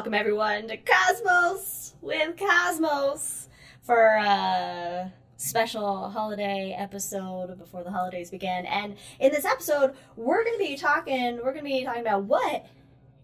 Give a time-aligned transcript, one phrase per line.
[0.00, 3.50] welcome everyone to Cosmos with Cosmos
[3.82, 8.64] for a special holiday episode before the holidays begin.
[8.64, 11.36] And in this episode, we're going to be talking.
[11.36, 12.64] We're going to be talking about what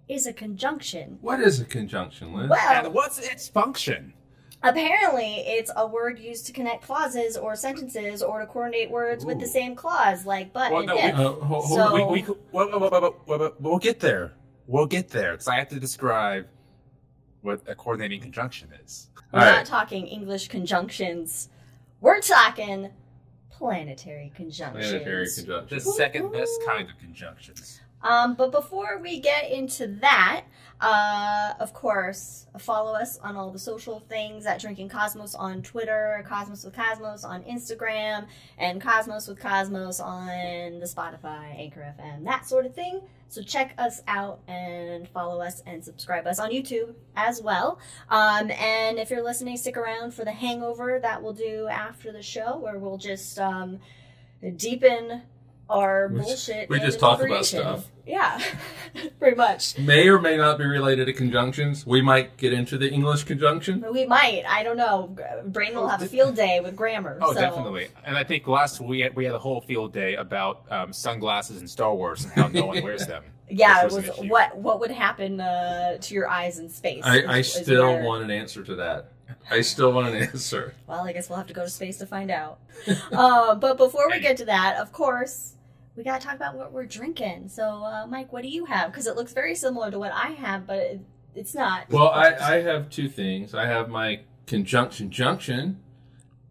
[0.06, 1.16] is a conjunction.
[1.22, 2.50] What is a conjunction, Liz?
[2.50, 4.12] Well, And what's its function?
[4.62, 9.40] apparently, it's a word used to connect clauses or sentences or to coordinate words with
[9.40, 11.14] the same clause, like but Well, and no, if.
[11.14, 12.12] Uh, ho- hold So- on.
[12.12, 14.34] We, we, well, well, well, we'll get there.
[14.66, 16.48] We'll get there because I have to describe
[17.46, 19.08] what a coordinating conjunction is.
[19.32, 19.66] We're All not right.
[19.66, 21.48] talking English conjunctions.
[22.00, 22.90] We're talking
[23.50, 24.90] planetary conjunctions.
[24.90, 25.26] Planetary
[25.68, 27.80] The second best kind of conjunctions.
[28.02, 30.44] Um, but before we get into that,
[30.80, 36.22] uh, of course, follow us on all the social things at Drinking Cosmos on Twitter,
[36.28, 38.26] Cosmos with Cosmos on Instagram,
[38.58, 40.26] and Cosmos with Cosmos on
[40.78, 43.00] the Spotify, Anchor FM, that sort of thing.
[43.28, 47.78] So check us out and follow us and subscribe us on YouTube as well.
[48.10, 52.22] Um, and if you're listening, stick around for the hangover that we'll do after the
[52.22, 53.80] show, where we'll just um,
[54.56, 55.22] deepen
[55.68, 56.68] our bullshit.
[56.68, 57.90] we just talk about stuff.
[58.06, 58.40] Yeah,
[59.18, 59.76] pretty much.
[59.78, 61.84] May or may not be related to conjunctions.
[61.84, 63.84] We might get into the English conjunction.
[63.92, 64.44] We might.
[64.48, 65.16] I don't know.
[65.46, 67.18] Brain will have a field day with grammar.
[67.20, 67.40] Oh, so.
[67.40, 67.88] definitely.
[68.04, 71.60] And I think last we had, we had a whole field day about um, sunglasses
[71.60, 73.24] in Star Wars and how no one wears them.
[73.48, 74.32] Yeah, This it was was an issue.
[74.32, 77.04] what what would happen uh, to your eyes in space.
[77.04, 79.12] I, is- I still where- want an answer to that.
[79.48, 80.74] I still want an answer.
[80.88, 82.58] Well, I guess we'll have to go to space to find out.
[83.12, 85.52] uh, but before we get to that, of course,
[85.96, 87.48] we got to talk about what we're drinking.
[87.48, 88.90] So, uh, Mike, what do you have?
[88.90, 91.00] Because it looks very similar to what I have, but it,
[91.34, 91.88] it's not.
[91.90, 93.54] Well, I, I have two things.
[93.54, 95.80] I have my conjunction junction.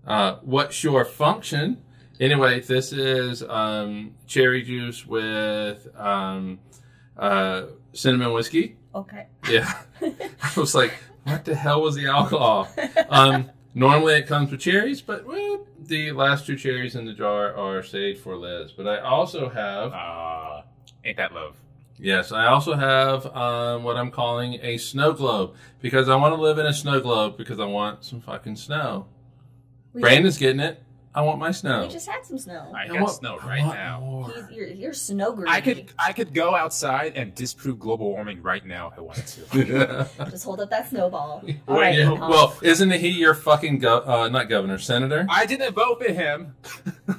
[0.06, 1.82] Uh, what's your function?
[2.20, 6.60] Anyway, this is um, cherry juice with um,
[7.18, 7.64] uh,
[7.94, 8.78] cinnamon whiskey.
[8.94, 9.28] Okay.
[9.50, 9.72] Yeah.
[10.02, 12.68] I was like, what the hell was the alcohol?
[13.10, 17.54] Um, normally it comes with cherries, but well, the last two cherries in the jar
[17.56, 18.72] are saved for Liz.
[18.72, 20.62] But I also have, Uh,
[21.04, 21.58] ain't that love?
[22.00, 26.42] yes, I also have um, what I'm calling a snow globe because I want to
[26.42, 29.06] live in a snow globe because I want some fucking snow.
[29.94, 30.82] We, Brandon's getting it.
[31.16, 31.84] I want my snow.
[31.84, 32.72] we just had some snow.
[32.76, 34.00] I I got want- snow I right want now.
[34.02, 34.30] more.
[34.32, 35.50] He's, you're, you're snow greedy.
[35.50, 39.26] I could I could go outside and disprove global warming right now if I wanted
[39.28, 40.10] to.
[40.30, 41.42] just hold up that snowball.
[41.68, 41.96] All right.
[41.98, 45.26] Yeah, well, isn't he your fucking go- uh, not governor, senator?
[45.30, 46.54] I didn't vote for him.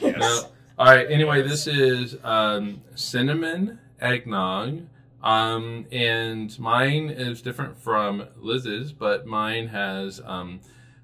[0.00, 0.16] yes.
[0.18, 0.42] No.
[0.78, 1.10] All right.
[1.10, 4.82] Anyway, this is um, cinnamon eggnog,
[5.22, 10.60] um, and mine is different from Liz's, but mine has um,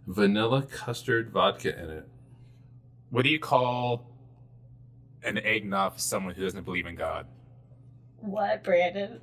[0.06, 2.08] vanilla custard vodka in it.
[3.12, 4.06] What do you call
[5.22, 7.26] an eggnog for someone who doesn't believe in God?
[8.20, 9.20] what, Brandon?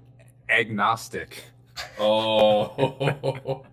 [0.47, 1.43] Agnostic.
[1.97, 3.63] Oh.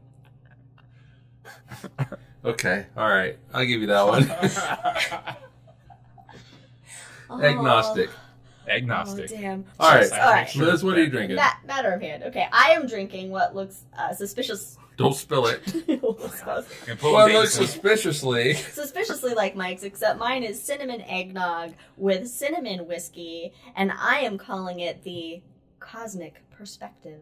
[2.45, 2.87] okay.
[2.97, 3.37] All right.
[3.53, 4.31] I'll give you that one.
[7.45, 8.11] Agnostic.
[8.11, 9.31] Oh, Agnostic.
[9.31, 9.65] damn.
[9.81, 10.01] All right.
[10.03, 10.49] Just- all right.
[10.49, 10.67] Sure.
[10.67, 11.35] Liz, what are you drinking?
[11.35, 12.23] Ma- matter of hand.
[12.23, 14.79] Okay, I am drinking what looks uh, suspicious.
[14.97, 15.61] Don't spill it.
[16.03, 18.55] Oh, and pull Well, it looks suspiciously.
[18.55, 24.81] suspiciously like Mike's, except mine is cinnamon eggnog with cinnamon whiskey, and I am calling
[24.81, 25.43] it the
[25.81, 27.21] cosmic perspective.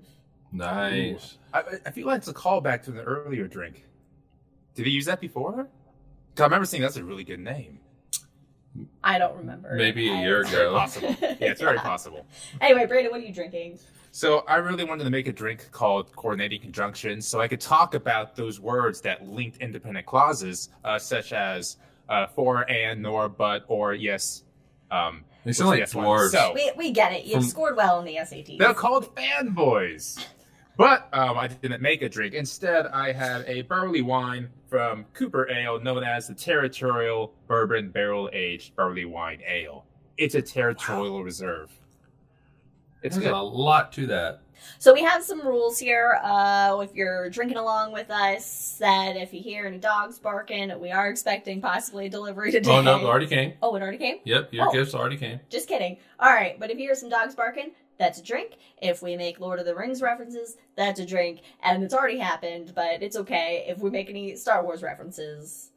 [0.53, 1.39] Nice.
[1.53, 3.85] I, I feel like it's a callback to the earlier drink.
[4.75, 5.69] Did he use that before?
[6.35, 7.79] 'Cause I remember seeing that's a really good name.
[9.05, 9.75] I don't remember.
[9.75, 10.73] Maybe a I- year ago.
[10.75, 11.17] possible.
[11.21, 12.27] Yeah, it's very possible.
[12.61, 13.79] Anyway, Brandon, what are you drinking?
[14.14, 17.94] So I really wanted to make a drink called coordinating conjunctions, so I could talk
[17.94, 23.64] about those words that linked independent clauses, uh, such as uh, for, and, nor, but,
[23.66, 24.44] or, yes.
[24.92, 26.30] Um, They sound like yes dwarves.
[26.30, 27.25] So We, we get it.
[27.25, 28.56] You From- scored well in the SAT.
[28.56, 30.25] they're called fanboys.
[30.76, 32.34] But um, I didn't make a drink.
[32.34, 38.31] Instead, I had a barley wine from Cooper Ale, known as the Territorial Bourbon Barrel
[38.32, 39.84] Aged Barley Wine Ale.
[40.17, 41.72] It's a territorial reserve.
[43.05, 44.41] It's got a lot to that.
[44.79, 46.19] So we have some rules here.
[46.25, 50.91] Uh, if you're drinking along with us, that if you hear any dogs barking, we
[50.91, 52.71] are expecting possibly a delivery today.
[52.71, 53.53] Oh no, it already came.
[53.62, 54.19] Oh, it already came.
[54.25, 54.73] Yep, your Oh.
[54.73, 55.39] gifts already came.
[55.51, 55.99] Just kidding.
[56.19, 58.53] All right, but if you hear some dogs barking, that's a drink.
[58.81, 61.43] If we make Lord of the Rings references, that's a drink.
[61.62, 63.67] And it's already happened, but it's okay.
[63.69, 65.73] If we make any Star Wars references,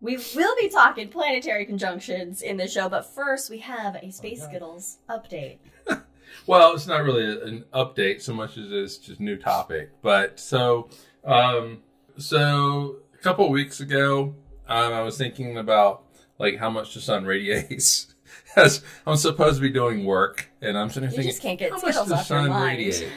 [0.00, 2.88] we will be talking planetary conjunctions in the show.
[2.88, 4.50] But first, we have a Space Okay.
[4.52, 5.58] Skittles update.
[6.46, 9.90] Well, it's not really an update so much as it's just new topic.
[10.02, 10.88] But so,
[11.24, 11.82] um,
[12.18, 14.34] so a couple of weeks ago,
[14.68, 16.04] um, I was thinking about
[16.38, 18.06] like how much the sun radiates.
[18.56, 21.70] As I'm supposed to be doing work, and I'm sitting there thinking, just can't get
[21.70, 22.78] how much does the sun mind.
[22.78, 23.12] radiate?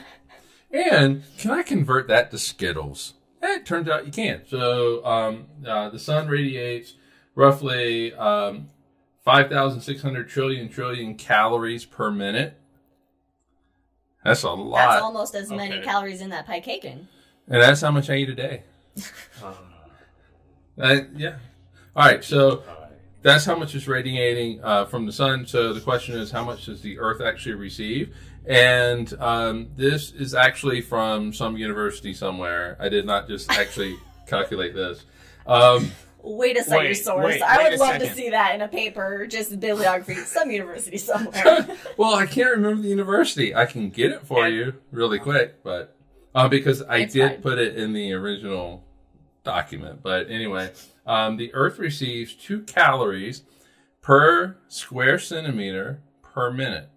[0.72, 3.16] And can I convert that to Skittles?
[3.42, 4.42] Eh, it turns out you can.
[4.48, 6.94] So um, uh, the sun radiates
[7.36, 8.70] roughly um,
[9.24, 12.60] 5,600 trillion trillion calories per minute.
[14.24, 14.78] That's a lot.
[14.78, 17.08] That's almost as many calories in that pie caking.
[17.48, 18.64] and that's how much I eat a day.
[20.80, 21.38] Uh, yeah.
[21.96, 22.24] All right.
[22.24, 22.64] So
[23.22, 25.46] that's how much is radiating uh, from the sun.
[25.46, 28.16] So the question is, how much does the Earth actually receive?
[28.46, 32.76] And um, this is actually from some university somewhere.
[32.80, 33.98] I did not just actually
[34.28, 35.06] calculate this.
[35.46, 35.92] Um,
[36.26, 37.26] Wait a second, Wait, source.
[37.26, 40.50] wait, I wait would a love to see that in a paper, just bibliography, some
[40.50, 41.68] university somewhere.
[41.98, 43.54] well, I can't remember the university.
[43.54, 45.96] I can get it for you really quick, but
[46.34, 47.42] uh, because I It's did fine.
[47.42, 48.84] put it in the original
[49.44, 50.02] document.
[50.02, 50.72] But anyway,
[51.06, 53.44] um, the Earth receives two calories
[54.02, 56.90] per square centimeter per minute.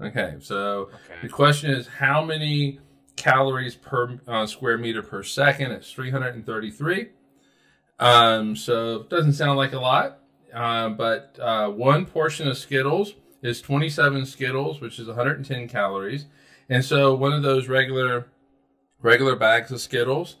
[0.00, 0.90] Okay, so
[1.22, 2.80] the question is how many
[3.16, 5.72] calories per uh, square meter per second?
[5.72, 7.08] It's 333.
[7.98, 10.18] Um, so doesn't sound like a lot,
[10.52, 16.26] uh, but uh, one portion of Skittles is 27 Skittles, which is 110 calories.
[16.68, 18.26] And so one of those regular
[19.00, 20.36] regular bags of Skittles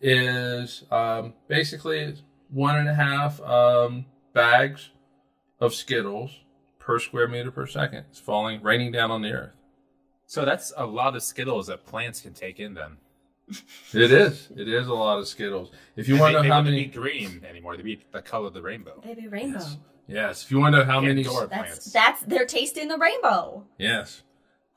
[0.00, 2.16] is um, basically
[2.50, 4.90] one and a half um, bags
[5.60, 6.40] of Skittles
[6.78, 8.04] per square meter per second.
[8.10, 9.54] It's falling, raining down on the earth.
[10.26, 12.98] So that's a lot of Skittles that plants can take in then.
[13.92, 14.48] It is.
[14.56, 15.70] It is a lot of Skittles.
[15.96, 17.76] If you want they, to they know how many, be green anymore.
[17.76, 19.00] They'd be the color of the rainbow.
[19.00, 19.58] Baby rainbow.
[19.58, 19.76] yes,
[20.06, 20.44] yes.
[20.44, 21.92] If you want to know how many, Indoor That's plants.
[21.92, 23.64] that's they're tasting the rainbow.
[23.78, 24.22] yes,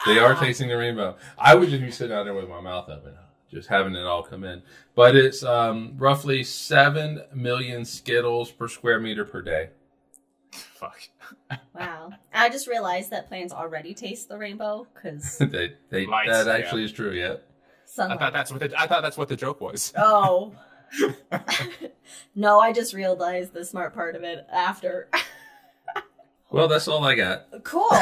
[0.06, 1.16] they are tasting the rainbow.
[1.38, 3.14] I would just be sitting out there with my mouth open,
[3.52, 4.64] just having it all come in.
[4.96, 9.70] But it's um, roughly seven million Skittles per square meter per day.
[10.52, 11.00] Fuck.
[11.74, 12.12] Wow.
[12.34, 16.54] I just realized that plants already taste the rainbow because they, they, Lights, that yeah.
[16.54, 17.12] actually is true.
[17.12, 17.36] Yeah.
[18.00, 19.94] I thought that's what the, I thought that's what the joke was.
[19.98, 20.54] Oh.
[22.36, 25.10] no, I just realized the smart part of it after.
[26.52, 27.48] Well, that's all I got.
[27.64, 27.90] cool.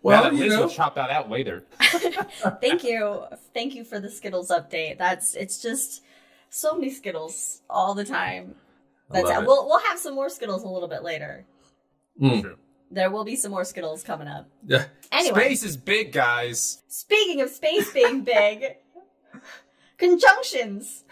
[0.00, 1.64] Well, Well, you Liz know, will chop that out later.
[2.60, 3.24] Thank you.
[3.52, 4.96] Thank you for the Skittles update.
[4.96, 6.04] That's it's just
[6.50, 8.54] so many Skittles all the time.
[9.10, 9.46] That's love it.
[9.46, 11.44] we'll we'll have some more Skittles a little bit later.
[12.22, 12.42] Mm.
[12.42, 12.56] True.
[12.90, 14.48] There will be some more Skittles coming up.
[14.66, 14.86] Yeah.
[15.12, 16.82] Anyway, Space is big, guys.
[16.88, 18.76] speaking of space being big,
[19.98, 21.04] conjunctions.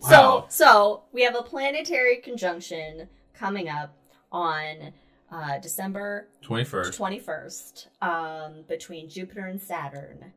[0.00, 0.08] Wow.
[0.08, 3.96] So so we have a planetary conjunction coming up
[4.30, 4.92] on
[5.30, 6.96] uh, December 21st.
[6.96, 10.32] 21st um, between Jupiter and Saturn.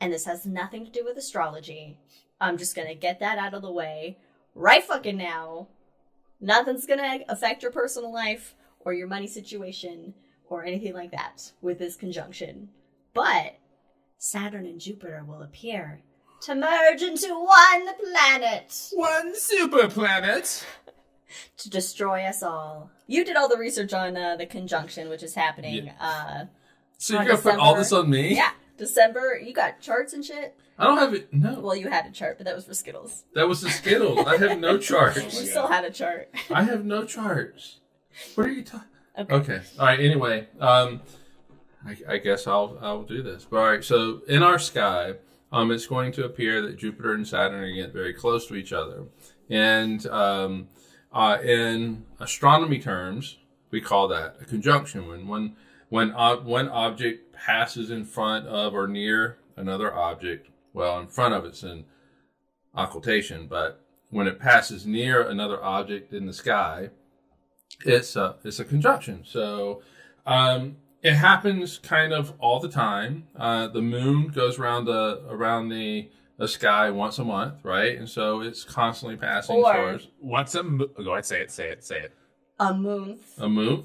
[0.00, 1.96] And this has nothing to do with astrology.
[2.40, 4.18] I'm just going to get that out of the way
[4.54, 5.68] right fucking now.
[6.40, 10.14] Nothing's going to affect your personal life or your money situation
[10.48, 12.68] or anything like that with this conjunction.
[13.14, 13.58] But
[14.18, 16.00] Saturn and Jupiter will appear
[16.42, 20.64] to merge into one planet One super planet.
[21.58, 22.90] to destroy us all.
[23.06, 25.88] You did all the research on uh, the conjunction, which is happening.
[26.00, 26.46] Uh,
[26.98, 28.34] So you're going to put all this on me?
[28.36, 29.40] Yeah, December.
[29.42, 30.54] You got charts and shit.
[30.78, 31.32] I don't have it.
[31.32, 31.60] No.
[31.60, 33.24] Well, you had a chart, but that was for Skittles.
[33.34, 34.26] That was the Skittles.
[34.26, 35.38] I have no You charts.
[35.50, 36.28] still had a chart.
[36.50, 37.78] I have no charts.
[38.34, 38.88] What are you talking?
[39.18, 39.34] Okay.
[39.34, 39.60] Okay.
[39.78, 40.00] All right.
[40.00, 41.02] Anyway, um,
[41.86, 43.46] I, I guess I'll I'll do this.
[43.52, 43.84] All right.
[43.84, 45.14] So in our sky,
[45.52, 48.46] um, it's going to appear that Jupiter and Saturn are going to get very close
[48.46, 49.04] to each other,
[49.50, 50.68] and um,
[51.12, 53.38] uh, in astronomy terms,
[53.70, 55.08] we call that a conjunction.
[55.08, 55.56] When one
[55.88, 61.34] when ob- one object passes in front of or near another object, well, in front
[61.34, 61.84] of it's in
[62.74, 66.90] occultation, but when it passes near another object in the sky,
[67.84, 69.22] it's a it's a conjunction.
[69.24, 69.82] So
[70.26, 73.26] um, it happens kind of all the time.
[73.36, 77.96] Uh, the moon goes around the around the the sky once a month, right?
[77.96, 80.08] And so it's constantly passing Or- stars.
[80.20, 82.12] Once a mo- go ahead, say it, say it, say it.
[82.58, 83.18] A moon.
[83.38, 83.84] A moon,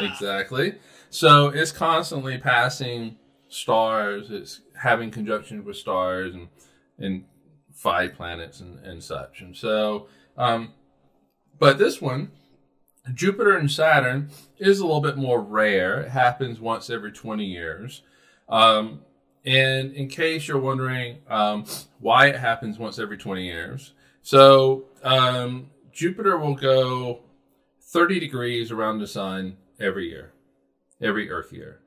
[0.00, 0.74] exactly.
[1.10, 3.16] So it's constantly passing
[3.48, 4.30] stars.
[4.30, 6.48] It's having conjunctions with stars and
[6.98, 7.24] and
[7.72, 9.40] five planets and, and such.
[9.42, 10.72] And so, um,
[11.58, 12.30] but this one,
[13.14, 16.00] Jupiter and Saturn, is a little bit more rare.
[16.00, 18.02] It happens once every 20 years.
[18.48, 19.00] Um,
[19.44, 21.64] and in case you're wondering um,
[22.00, 27.20] why it happens once every 20 years, so um, Jupiter will go
[27.80, 30.32] 30 degrees around the sun every year,
[31.00, 31.80] every Earth year.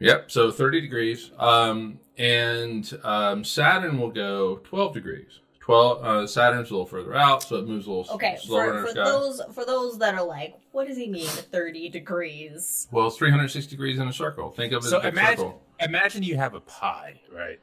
[0.00, 1.30] Yep, so 30 degrees.
[1.38, 5.40] Um, and um, Saturn will go 12 degrees.
[5.68, 8.64] 12 uh, Saturn's a little further out, so it moves a little Okay, s- slower
[8.64, 9.04] in for, our for sky.
[9.04, 12.88] those for those that are like, what does he mean, thirty degrees?
[12.90, 14.50] Well, it's 360 degrees in a circle.
[14.50, 15.62] Think of it So as a big imagine- circle.
[15.80, 17.60] imagine you have a pie, right?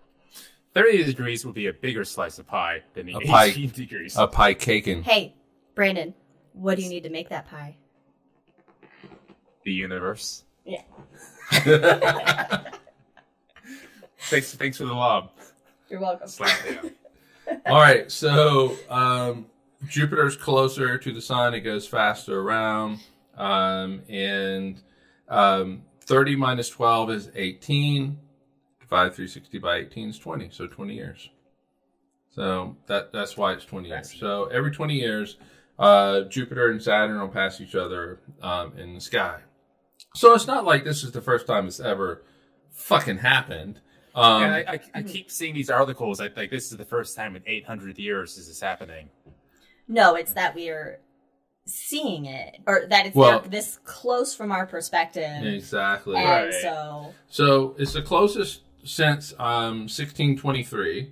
[0.75, 4.15] 30 degrees would be a bigger slice of pie than the A pie- 18 degrees.
[4.19, 5.01] A pie caking.
[5.01, 5.33] Hey,
[5.74, 6.13] Brandon,
[6.53, 7.75] what do you need to make that pie?
[9.63, 10.43] the universe.
[10.63, 10.83] Yeah.
[14.29, 15.31] Thanks, thanks for the lob.
[15.89, 16.27] You're welcome.
[16.27, 16.91] Slap down.
[17.65, 19.47] All right, so um,
[19.87, 22.99] Jupiter's closer to the sun; it goes faster around,
[23.37, 24.81] um, and
[25.29, 28.19] um, thirty minus twelve is eighteen.
[28.79, 31.29] Divide three sixty by eighteen is twenty, so twenty years.
[32.31, 34.13] So that that's why it's twenty years.
[34.19, 35.37] So every twenty years,
[35.77, 39.39] uh, Jupiter and Saturn will pass each other um, in the sky.
[40.15, 42.23] So it's not like this is the first time it's ever
[42.71, 43.81] fucking happened.
[44.15, 46.19] Um, and I, I, I keep seeing these articles.
[46.19, 49.10] I think this is the first time in 800 years this is happening.
[49.88, 51.00] No, it's that we are
[51.67, 56.15] seeing it, or that it's Well- they're this close from our perspective, exactly.
[56.17, 56.53] and Right.
[56.62, 61.12] so So it's the closest since um, 1623,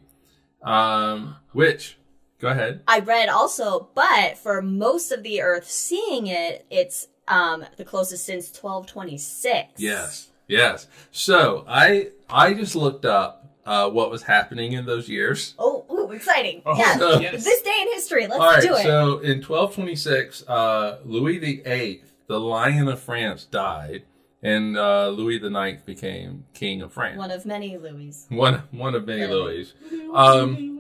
[0.63, 1.98] um, which,
[2.39, 2.81] go ahead.
[2.88, 8.25] I read also, but for most of the Earth seeing it, it's um the closest
[8.25, 9.79] since 1226.
[9.81, 10.88] Yes, yes.
[11.12, 15.53] So I I just looked up uh, what was happening in those years.
[15.57, 16.62] Oh, ooh, exciting!
[16.65, 17.43] Oh, yeah, so- yes.
[17.43, 18.27] this day in history.
[18.27, 18.83] Let's All right, do it.
[18.83, 24.03] so in 1226, uh, Louis VIII, the Lion of France, died,
[24.41, 27.17] and uh, Louis IX became king of France.
[27.17, 28.25] One of many Louis.
[28.29, 29.27] One one of many Yeah.
[29.27, 29.73] Louis.
[30.13, 30.79] Um,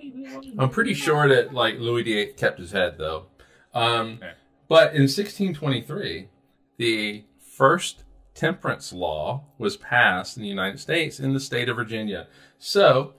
[0.59, 3.25] I'm pretty sure that like Louis VIII kept his head though.
[3.73, 4.31] Um, Okay.
[4.69, 6.27] But in 1623,
[6.77, 8.03] the first
[8.35, 12.27] temperance law was passed in the United States in the state of Virginia.
[12.59, 13.13] So,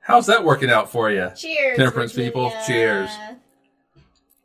[0.00, 1.30] how's that working out for you?
[1.36, 2.30] Cheers, Temperance Virginia.
[2.30, 3.10] people, cheers.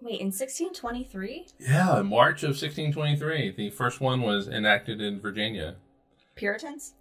[0.02, 5.76] Wait, in 1623, Yeah, in March of 1623, the first one was enacted in Virginia.
[6.36, 6.94] Puritans.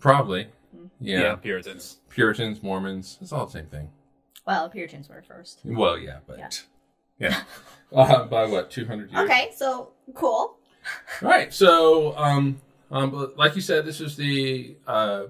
[0.00, 0.48] Probably.
[1.00, 1.20] Yeah.
[1.20, 1.34] Yeah.
[1.36, 1.98] Puritans.
[2.10, 3.90] Puritans, Mormons, it's all the same thing.
[4.46, 5.60] Well, Puritans were first.
[5.64, 6.48] Well, yeah, but Yeah.
[7.18, 7.42] yeah.
[7.90, 9.24] Uh, by what, 200 years?
[9.24, 10.57] Okay, so cool.
[11.22, 11.52] All right.
[11.52, 15.24] So, um, um, like you said, this is the uh,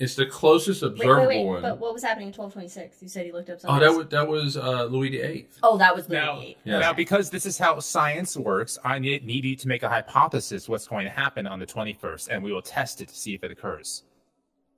[0.00, 1.46] it's the closest observable wait, wait.
[1.46, 1.62] one.
[1.62, 3.02] But what was happening in 1226?
[3.02, 3.80] You said you looked up oh, something.
[3.80, 5.48] that was that was uh, Louis VIII.
[5.62, 6.56] Oh, that was Louis Now, VIII.
[6.64, 6.78] Yeah.
[6.78, 10.70] now, because this is how science works, I need, need you to make a hypothesis
[10.70, 13.44] what's going to happen on the 21st, and we will test it to see if
[13.44, 14.04] it occurs.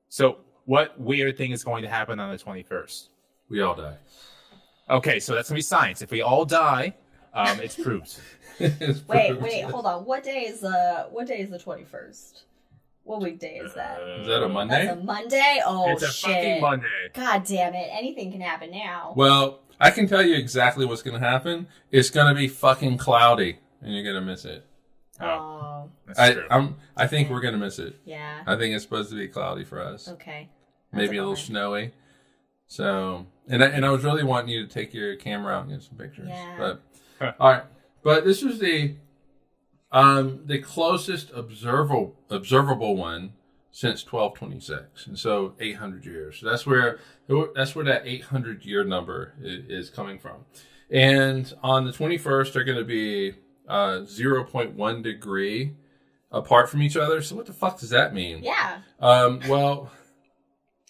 [0.09, 3.09] So, what weird thing is going to happen on the 21st?
[3.49, 3.99] We all die.
[4.91, 6.03] Okay, so that's going to be science.
[6.03, 6.95] If we all die,
[7.35, 8.17] um, it's proved.
[8.59, 9.43] It's Wait, proved.
[9.43, 10.05] wait, hold on.
[10.05, 12.43] What day is the what day is the 21st?
[13.05, 13.99] What weekday is that?
[14.21, 14.85] Is that a Monday?
[14.87, 15.61] That's a Monday?
[15.67, 16.31] Oh it's a shit.
[16.31, 16.87] fucking Monday.
[17.15, 17.89] God damn it.
[17.91, 19.15] Anything can happen now.
[19.17, 21.67] Well, I can tell you exactly what's going to happen.
[21.91, 24.65] It's going to be fucking cloudy, and you're going to miss it.
[25.21, 26.47] Oh, Oh, that's I, true.
[26.51, 26.77] I'm.
[26.97, 27.99] I think we're going to miss it.
[28.05, 28.43] yeah.
[28.47, 30.07] I think it's supposed to be cloudy for us.
[30.09, 30.49] Okay.
[30.93, 31.93] That's Maybe a little snowy.
[32.69, 35.73] So, and I, and I was really wanting you to take your camera out and
[35.73, 36.29] get some pictures.
[36.29, 36.57] Yeah.
[37.21, 37.65] But all right,
[38.03, 38.97] but this was the
[39.91, 43.35] um the closest observable observable one
[43.71, 46.39] since 1226, and so 800 years.
[46.39, 46.99] So that's where
[47.55, 50.45] that's where that 800 year number is, is coming from.
[50.91, 53.35] And on the 21st, they're going to be
[53.67, 55.73] uh, 0.1 degree
[56.31, 57.23] apart from each other.
[57.23, 58.43] So what the fuck does that mean?
[58.43, 58.81] Yeah.
[59.01, 59.91] Um, well,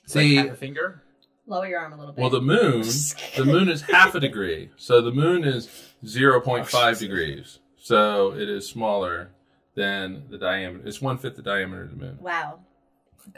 [0.05, 1.02] It's like a finger.
[1.47, 2.21] Lower your arm a little bit.
[2.21, 2.83] well, the moon,
[3.37, 4.71] the moon is half a degree.
[4.77, 5.69] So the moon is
[6.05, 7.59] 0.5 degrees.
[7.77, 9.31] So it is smaller
[9.75, 10.87] than the diameter.
[10.87, 12.19] It's one fifth the diameter of the moon.
[12.21, 12.61] wow.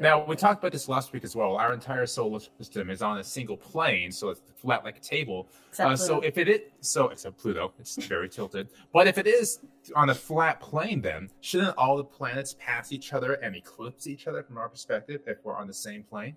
[0.01, 1.57] Now we talked about this last week as well.
[1.57, 5.47] Our entire solar system is on a single plane, so it's flat like a table.
[5.69, 8.69] Except Uh, so if it is so, except Pluto, it's very tilted.
[8.95, 9.61] But if it is
[9.95, 14.27] on a flat plane, then shouldn't all the planets pass each other and eclipse each
[14.27, 16.35] other from our perspective if we're on the same plane?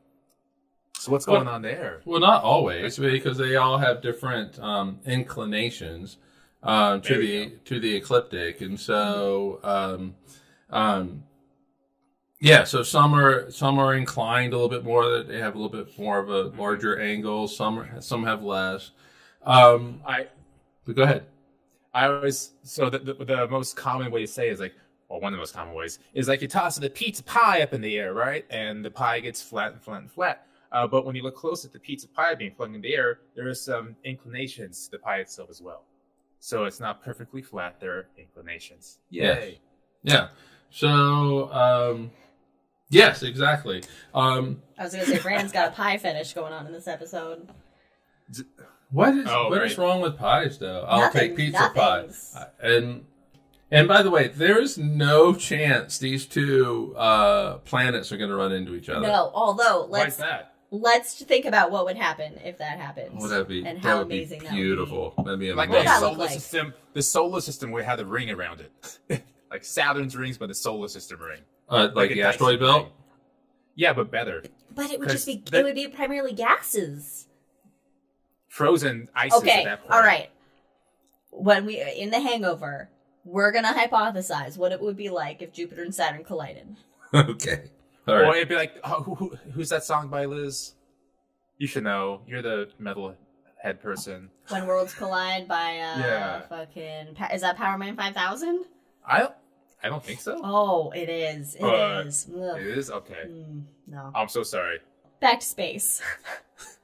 [1.00, 2.02] So what's Well- going on there?
[2.06, 6.18] Well, not always, because they all have different um, inclinations
[6.64, 10.16] um, to the you to the ecliptic, and so um,
[10.70, 11.24] um,
[12.40, 12.64] yeah.
[12.64, 15.08] So some are some are inclined a little bit more.
[15.10, 17.48] That they have a little bit more of a larger angle.
[17.48, 18.92] Some are, some have less.
[19.44, 20.28] Um, I
[20.86, 21.26] but go ahead.
[21.94, 24.74] I always so the, the the most common way to say is like
[25.10, 27.74] well one of the most common ways is like you toss the pizza pie up
[27.74, 30.47] in the air right and the pie gets flat and flat and flat.
[30.72, 33.20] Uh, but when you look close at the pizza pie being flung in the air,
[33.36, 35.84] there are some inclinations to the pie itself as well.
[36.40, 37.80] So it's not perfectly flat.
[37.80, 39.00] There are inclinations.
[39.10, 39.42] Yes.
[39.42, 39.60] Yay!
[40.04, 40.28] Yeah.
[40.70, 42.12] So um,
[42.90, 43.84] yes, exactly.
[44.14, 47.48] Um, I was gonna say Brandon's got a pie fetish going on in this episode.
[48.92, 49.84] What is Oh, what is right.
[49.86, 50.86] wrong with pies though?
[50.88, 52.34] I'll Nothing, take pizza nothings.
[52.34, 52.48] pie.
[52.62, 53.06] And
[53.72, 58.36] And by the way, there is no chance these two uh, planets are going to
[58.36, 59.06] run into each other.
[59.08, 60.54] No, although Why is let's that?
[60.72, 63.22] Let's think about what would happen if that happens.
[63.22, 63.66] Would that be?
[63.66, 64.62] And that how would be amazing that would be.
[64.64, 65.14] beautiful.
[65.18, 65.86] That'd be Like amazing.
[65.86, 66.34] that the look solar like?
[66.34, 70.56] system, the solar system would have a ring around it, like Saturn's rings, but the
[70.56, 71.42] solar system ring.
[71.70, 72.84] uh, like a the Dyson asteroid belt.
[72.84, 72.92] ring.
[73.76, 74.44] Yeah, but better.
[74.74, 77.28] But it would just be Because that- it would be primarily gases.
[78.48, 79.92] Frozen ice at Okay, that point.
[79.94, 80.30] all right.
[81.32, 82.90] When we in the Hangover,
[83.24, 86.76] we're gonna hypothesize what it would be like if Jupiter and Saturn collided.
[87.14, 87.70] okay.
[88.08, 90.74] All Or it'd be like, oh, who, who, who's that song by Liz?
[91.58, 92.22] You should know.
[92.28, 93.16] You're the metal
[93.62, 94.30] head person.
[94.50, 96.42] When worlds collide by uh Yeah.
[96.42, 98.66] fucking Pa- is that Powerman five thousand?
[99.06, 99.34] I don't,
[99.84, 100.40] I don't think so.
[100.44, 101.56] Oh, it is.
[101.56, 102.28] It is.
[102.34, 102.62] Uh, Ugh.
[102.62, 103.24] It is okay.
[103.28, 104.12] Mm, no.
[104.16, 104.80] I'm so sorry.
[105.20, 106.02] Back to space.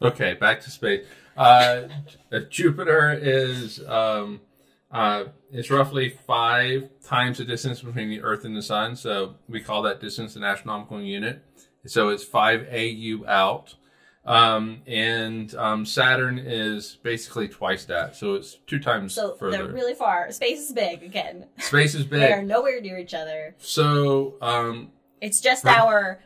[0.04, 1.06] Okay, back to space.
[1.36, 1.84] Uh,
[2.32, 4.40] uh, Jupiter is um,
[4.94, 9.60] uh, it's roughly five times the distance between the Earth and the Sun, so we
[9.60, 11.44] call that distance an astronomical unit.
[11.86, 13.76] So it's five AU out,
[14.26, 19.58] um, and um, Saturn is basically twice that, so it's two times So further.
[19.58, 20.32] they're really far.
[20.32, 21.48] Space is big again.
[21.60, 22.22] Space is big.
[22.22, 23.56] They're nowhere near each other.
[23.58, 25.78] so um, It's just Right.
[25.78, 26.22] our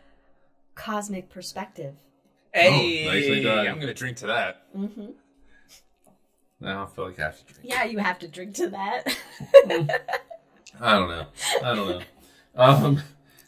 [0.76, 1.96] cosmic perspective.
[2.54, 3.68] Hey, nicely done.
[3.68, 4.64] I'm gonna drink to that.
[4.76, 5.08] hmm
[6.60, 7.70] now I feel like I have to drink.
[7.70, 9.04] Yeah, you have to drink to that.
[10.80, 11.26] I don't know.
[11.64, 12.02] I don't know.
[12.56, 13.02] Um,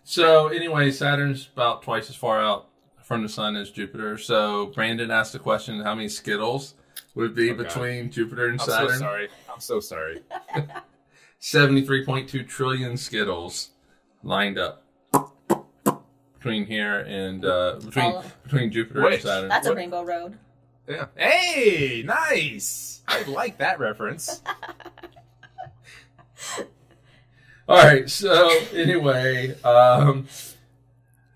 [0.03, 2.67] so anyway, Saturn's about twice as far out
[3.03, 4.17] from the sun as Jupiter.
[4.17, 6.75] So Brandon asked the question: How many Skittles
[7.15, 7.63] would be Oh, God.
[7.63, 8.87] between Jupiter and Saturn?
[8.89, 9.29] I'm so sorry.
[9.53, 10.21] I'm so sorry.
[11.39, 13.69] Seventy-three point two trillion Skittles
[14.23, 14.83] lined up
[16.37, 19.49] between here and uh, between All- between Jupiter and Saturn.
[19.49, 20.37] That's a rainbow road.
[20.87, 21.05] Yeah.
[21.15, 22.98] Hey, nice.
[23.09, 24.41] I like that reference.
[27.67, 28.09] All right.
[28.09, 30.27] So anyway, um,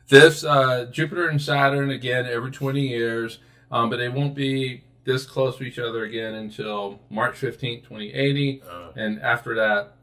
[0.08, 3.40] this uh, Jupiter and Saturn again every 20 years,
[3.72, 8.62] um, but they won't be this close to each other again until March 15th, 2080,
[8.68, 9.96] Uh, and after that,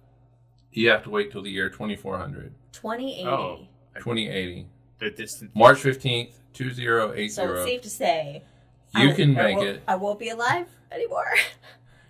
[0.72, 3.26] you have to wait till the year 2400, 2080.
[3.26, 3.66] Oh.
[3.96, 4.66] 2080,
[4.98, 5.50] the distant.
[5.56, 7.28] March 15th, 2080.
[7.30, 8.42] So it's safe to say
[8.94, 9.82] You I- can I make won't- it.
[9.88, 11.32] I won't be alive anymore.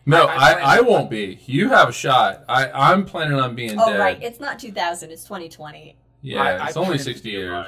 [0.06, 1.38] No, I- I, I- I won't be.
[1.44, 2.42] You have a shot.
[2.48, 4.00] I, I'm planning on being oh dead.
[4.00, 5.10] right, it's not 2000.
[5.10, 5.94] It's 2020.
[6.22, 7.66] Yeah, I- I it's only plan 60 years.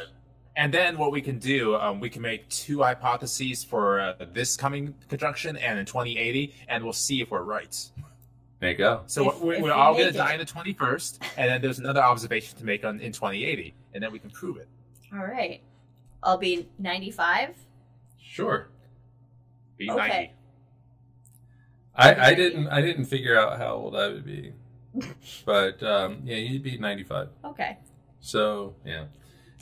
[0.57, 4.57] And then what we can do, um, we can make two hypotheses for uh, this
[4.57, 7.77] coming conjunction and in 2080, and we'll see if we're right.
[8.61, 9.03] There you go.
[9.07, 11.79] So If- we, if we're all going to die on the 21st, and then there's
[11.81, 14.69] another observation to make on in 2080, and then we can prove it.
[15.13, 15.61] All right,
[16.23, 17.51] I'll be 95.
[18.19, 18.69] Sure.
[19.77, 20.09] Be Okay.
[20.09, 20.33] 90.
[21.95, 24.53] I, I didn't I didn't figure out how old I would be,
[25.45, 27.29] but um, yeah, you'd be ninety five.
[27.45, 27.79] Okay.
[28.21, 29.05] So yeah.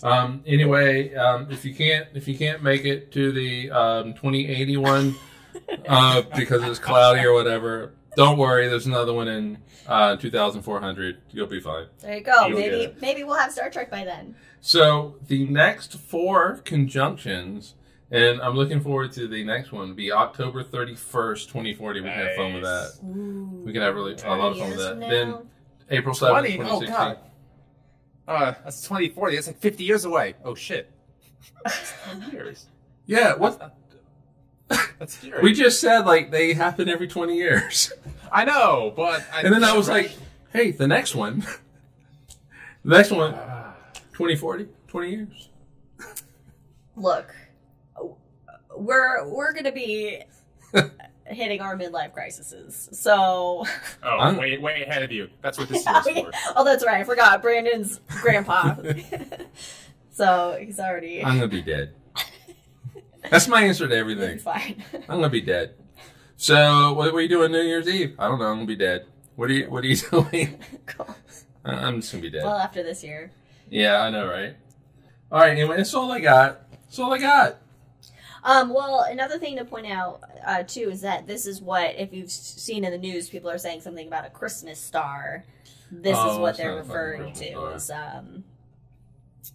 [0.02, 4.48] Um, anyway, um, if you can't if you can't make it to the um, twenty
[4.48, 5.14] eighty one
[5.88, 8.68] uh, because it's cloudy or whatever, don't worry.
[8.68, 11.20] There's another one in uh, two thousand four hundred.
[11.30, 11.86] You'll be fine.
[12.00, 12.46] There you go.
[12.46, 14.34] You'll maybe maybe we'll have Star Trek by then.
[14.60, 17.74] So the next four conjunctions,
[18.10, 19.94] and I'm looking forward to the next one.
[19.94, 22.00] Be October thirty first, twenty forty.
[22.00, 22.92] We can have fun with that.
[23.04, 23.62] Ooh.
[23.64, 24.90] We can have really a lot of fun with that.
[24.92, 25.34] from Then.
[25.90, 26.56] April seventh, 20?
[26.56, 26.96] twenty Oh, sixteen.
[26.96, 27.18] God.
[28.28, 29.34] Uh, that's 2040.
[29.34, 30.34] That's like 50 years away.
[30.44, 30.88] Oh, shit.
[31.64, 32.66] That's 10 years.
[33.06, 33.74] Yeah, what
[35.00, 35.42] That's scary.
[35.42, 37.92] we just said like they happen every twenty years,
[38.32, 39.26] I know, but.
[39.32, 40.12] I, and then I was like,
[40.52, 41.40] hey, the next one,
[42.84, 43.74] the next one, Ah.
[44.12, 45.48] 2040, 20 years.
[46.96, 47.34] Look,
[48.80, 50.22] we're we're gonna be
[51.26, 52.88] hitting our midlife crises.
[52.92, 53.64] So,
[54.02, 55.28] Oh, I'm- way, way ahead of you.
[55.42, 56.30] That's what this Yeah, is for.
[56.56, 57.00] oh, that's right.
[57.00, 57.42] I forgot.
[57.42, 58.76] Brandon's grandpa.
[60.10, 61.94] so he's already I'm gonna be dead.
[63.30, 64.32] That's my answer to everything.
[64.34, 64.82] he's fine.
[65.08, 65.74] I'm gonna be dead.
[66.36, 68.14] So, what are you doing New Year's Eve?
[68.18, 68.46] I don't know.
[68.46, 69.06] I'm gonna be dead.
[69.36, 70.58] What are you What are you doing?
[70.86, 71.14] cool.
[71.64, 72.44] I- I'm just gonna be dead.
[72.44, 73.30] Well, after this year.
[73.68, 74.56] Yeah, I know, right?
[75.30, 75.50] All right.
[75.52, 76.68] Anyway, that's all I got.
[76.72, 77.58] That's all I got.
[78.42, 82.12] Um, well, another thing to point out uh, too is that this is what if
[82.12, 85.44] you've seen in the news, people are saying something about a Christmas star.
[85.90, 88.44] This is Oh, what they're not a fucking referring to as um,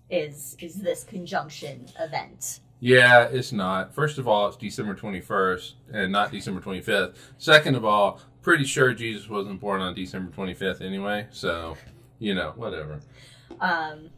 [0.10, 2.60] is is this conjunction event.
[2.80, 3.96] Yeah, it's not.
[3.96, 7.16] First of all, it's December 21st and not December 25th.
[7.38, 11.26] Second of all, pretty sure Jesus wasn't born on December 25th anyway.
[11.32, 11.78] So,
[12.20, 13.00] you know, whatever.
[13.62, 14.10] Um,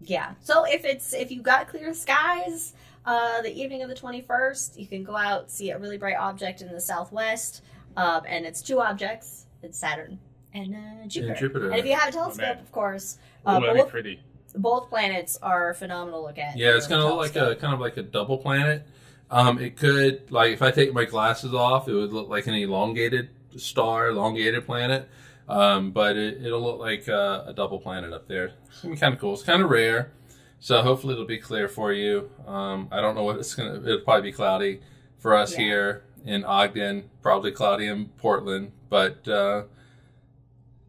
[0.00, 0.34] yeah.
[0.40, 2.74] So if it's if you got clear skies,
[3.06, 6.16] uh, the evening of the twenty first, you can go out see a really bright
[6.16, 7.62] object in the southwest,
[7.96, 9.46] um, and it's two objects.
[9.62, 10.18] It's Saturn
[10.52, 11.34] and uh, Jupiter.
[11.34, 11.70] Jupiter.
[11.70, 12.58] And if you have a telescope, man.
[12.58, 14.20] of course, Oh, uh, that'd be both, pretty.
[14.54, 16.56] both planets are phenomenal to look at.
[16.56, 18.86] Yeah, it's kind gonna like a kind of like a double planet.
[19.30, 22.54] Um, it could like if I take my glasses off, it would look like an
[22.54, 25.08] elongated star, elongated planet.
[25.48, 28.52] Um, but it, it'll look like uh, a double planet up there.
[28.68, 29.34] It's gonna be kind of cool.
[29.34, 30.12] It's kind of rare,
[30.60, 32.30] so hopefully it'll be clear for you.
[32.46, 33.80] Um, I don't know what it's gonna.
[33.82, 34.80] It'll probably be cloudy
[35.18, 35.58] for us Yeah.
[35.58, 37.10] here in Ogden.
[37.22, 39.64] Probably cloudy in Portland, but uh,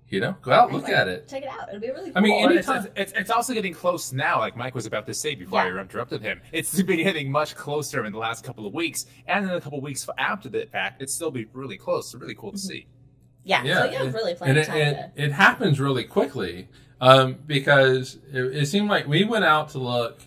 [0.08, 1.28] you know, go out, look Anyway, at it.
[1.28, 1.68] Check it out.
[1.68, 2.14] It'll be really cool.
[2.18, 5.08] I mean, Well, it's, it's, it's, it's also getting close now, like Mike was about
[5.08, 5.76] to say before Yeah.
[5.76, 6.42] I interrupted him.
[6.52, 9.80] It's been getting much closer in the last couple of weeks, and in a couple
[9.80, 12.14] of weeks after the fact, it's still be really close.
[12.14, 12.62] It's really cool to Mhm.
[12.62, 12.88] see.
[13.44, 15.24] yeah, Yeah, so you have it- really and plenty it, of time it, to.
[15.24, 16.68] it happens really quickly
[17.02, 20.20] um, because it, it seemed like we went out to look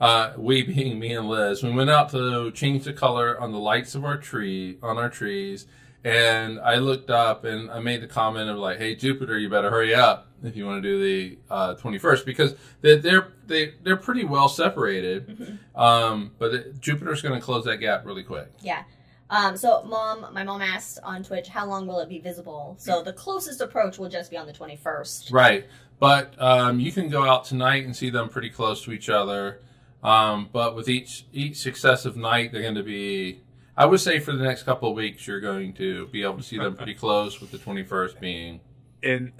[0.00, 3.58] uh, we being me and liz we went out to change the color on the
[3.58, 5.66] lights of our tree on our trees
[6.04, 9.70] and i looked up and i made the comment of like hey jupiter you better
[9.70, 13.96] hurry up if you want to do the uh, 21st because they're they're, they, they're
[13.96, 15.58] pretty well separated Mhm.
[15.80, 18.84] um, but it, jupiter's going to close that gap really quick Yeah.
[19.30, 22.76] Um, so, mom, my mom asked on Twitch, how long will it be visible?
[22.78, 25.30] So, the closest approach will just be on the 21st.
[25.30, 25.66] Right.
[25.98, 29.60] But um, you can go out tonight and see them pretty close to each other.
[30.02, 33.40] Um, but with each each successive night, they're going to be.
[33.76, 36.42] I would say for the next couple of weeks, you're going to be able to
[36.42, 37.40] see them pretty close.
[37.40, 38.60] With the 21st being.
[39.02, 39.32] In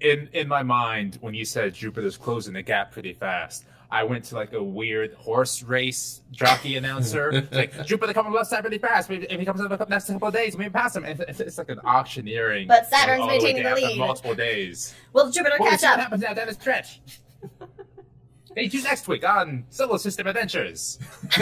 [0.00, 4.24] in in my mind, when you said Jupiter's closing the gap pretty fast, I went
[4.26, 7.46] to like a weird horse race jockey announcer.
[7.52, 9.10] Like Jupiter coming left side really fast.
[9.10, 11.04] If he comes in the next couple of days, we may pass him.
[11.04, 12.66] And It's, it's like an auctioneering.
[12.68, 13.98] But Saturn's all the way maintaining the down lead.
[13.98, 14.94] multiple days.
[15.12, 16.00] Will Jupiter Well, catch see what up?
[16.00, 17.00] happens now down the stretch.
[18.46, 20.98] Stay tuned next week on Solar System Adventures.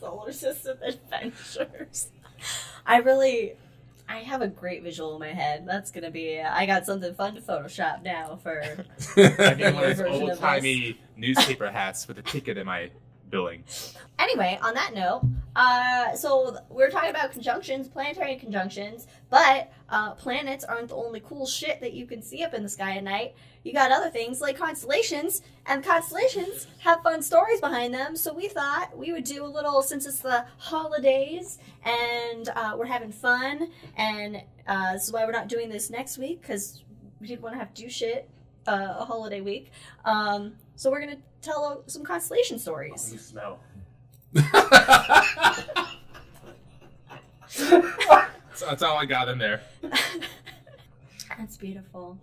[0.00, 2.08] Solar System Adventures.
[2.86, 3.54] I really.
[4.08, 5.64] I have a great visual in my head.
[5.66, 6.40] That's gonna be.
[6.40, 8.62] I got something fun to Photoshop now for.
[9.16, 12.90] I need one of those old timey newspaper hats with a ticket in my
[13.30, 13.64] billing.
[14.18, 15.22] Anyway, on that note,
[15.54, 21.46] uh, so we're talking about conjunctions, planetary conjunctions, but uh, planets aren't the only cool
[21.46, 23.34] shit that you can see up in the sky at night.
[23.64, 28.16] You got other things like constellations, and constellations have fun stories behind them.
[28.16, 32.86] So we thought we would do a little since it's the holidays and uh, we're
[32.86, 36.82] having fun, and uh, this is why we're not doing this next week because
[37.20, 38.28] we didn't want to have to do shit
[38.66, 39.70] uh, a holiday week.
[40.04, 43.10] Um, so we're gonna tell uh, some constellation stories.
[43.12, 43.58] You smell.
[47.48, 47.80] So
[48.66, 49.60] that's all I got in there.
[51.36, 52.16] That's beautiful.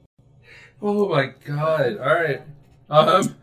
[0.81, 1.97] oh my god!
[1.97, 2.41] All right.
[2.89, 3.35] Um,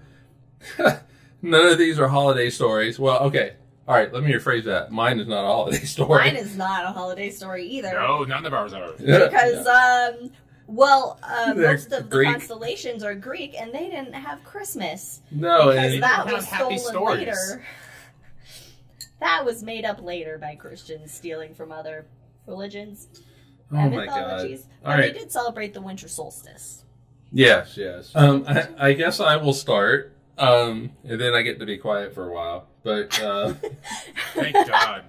[1.42, 2.98] none of these are holiday stories.
[2.98, 3.54] Well, okay.
[3.86, 4.10] All right.
[4.12, 4.92] Let me rephrase that.
[4.92, 6.20] Mine is not a holiday story.
[6.20, 7.92] Mine is not a holiday story either.
[7.92, 8.92] No, none of ours are.
[8.98, 9.26] Yeah.
[9.26, 10.30] Because, um,
[10.72, 15.20] well, uh, They're most of the constellations are Greek and they didn't have Christmas.
[15.30, 17.18] no, because that was have happy stolen stories.
[17.18, 17.64] later.
[19.20, 22.06] That was made up later by Christians stealing from other
[22.44, 23.06] religions
[23.72, 24.14] oh and my god!
[24.16, 24.66] mythologies.
[24.84, 25.12] All and right.
[25.12, 26.82] they did celebrate the winter solstice.
[27.30, 28.10] Yes, yes.
[28.16, 32.14] Um, I, I guess I will start, um, and then I get to be quiet
[32.14, 32.66] for a while.
[32.82, 33.54] But uh,
[34.34, 35.04] Thank God.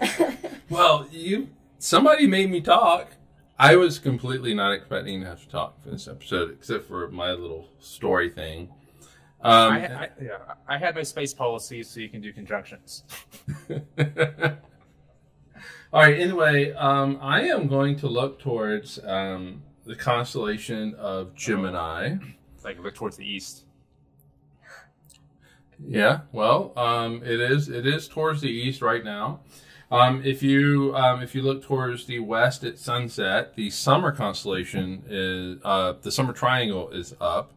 [0.70, 3.12] well, you somebody made me talk.
[3.60, 7.32] I was completely not expecting to have to talk for this episode, except for my
[7.32, 8.70] little story thing.
[9.42, 13.04] Um, I, I, yeah, I had my space policy, so you can do conjunctions.
[13.68, 13.76] All
[15.92, 16.18] right.
[16.18, 22.16] Anyway, um, I am going to look towards um, the constellation of Gemini.
[22.64, 23.64] Like look towards the east.
[25.86, 26.20] Yeah.
[26.32, 27.68] Well, um, it is.
[27.68, 29.40] It is towards the east right now.
[29.90, 35.02] Um, if you um, if you look towards the west at sunset, the summer constellation
[35.08, 37.52] is uh, the summer triangle is up.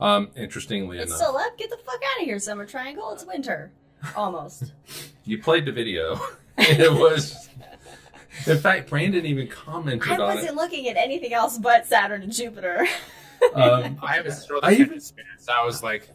[0.00, 1.56] Um, interestingly it's enough, still up.
[1.56, 3.12] Get the fuck out of here, Summer Triangle.
[3.12, 3.72] It's winter.
[4.14, 4.72] Almost.
[5.24, 6.20] you played the video.
[6.58, 7.48] it was.
[8.46, 12.32] In fact, Brandon even commented I on wasn't looking at anything else but Saturn and
[12.32, 12.86] Jupiter.
[13.54, 15.00] Um, I have a stroke I even-
[15.48, 16.10] I was like,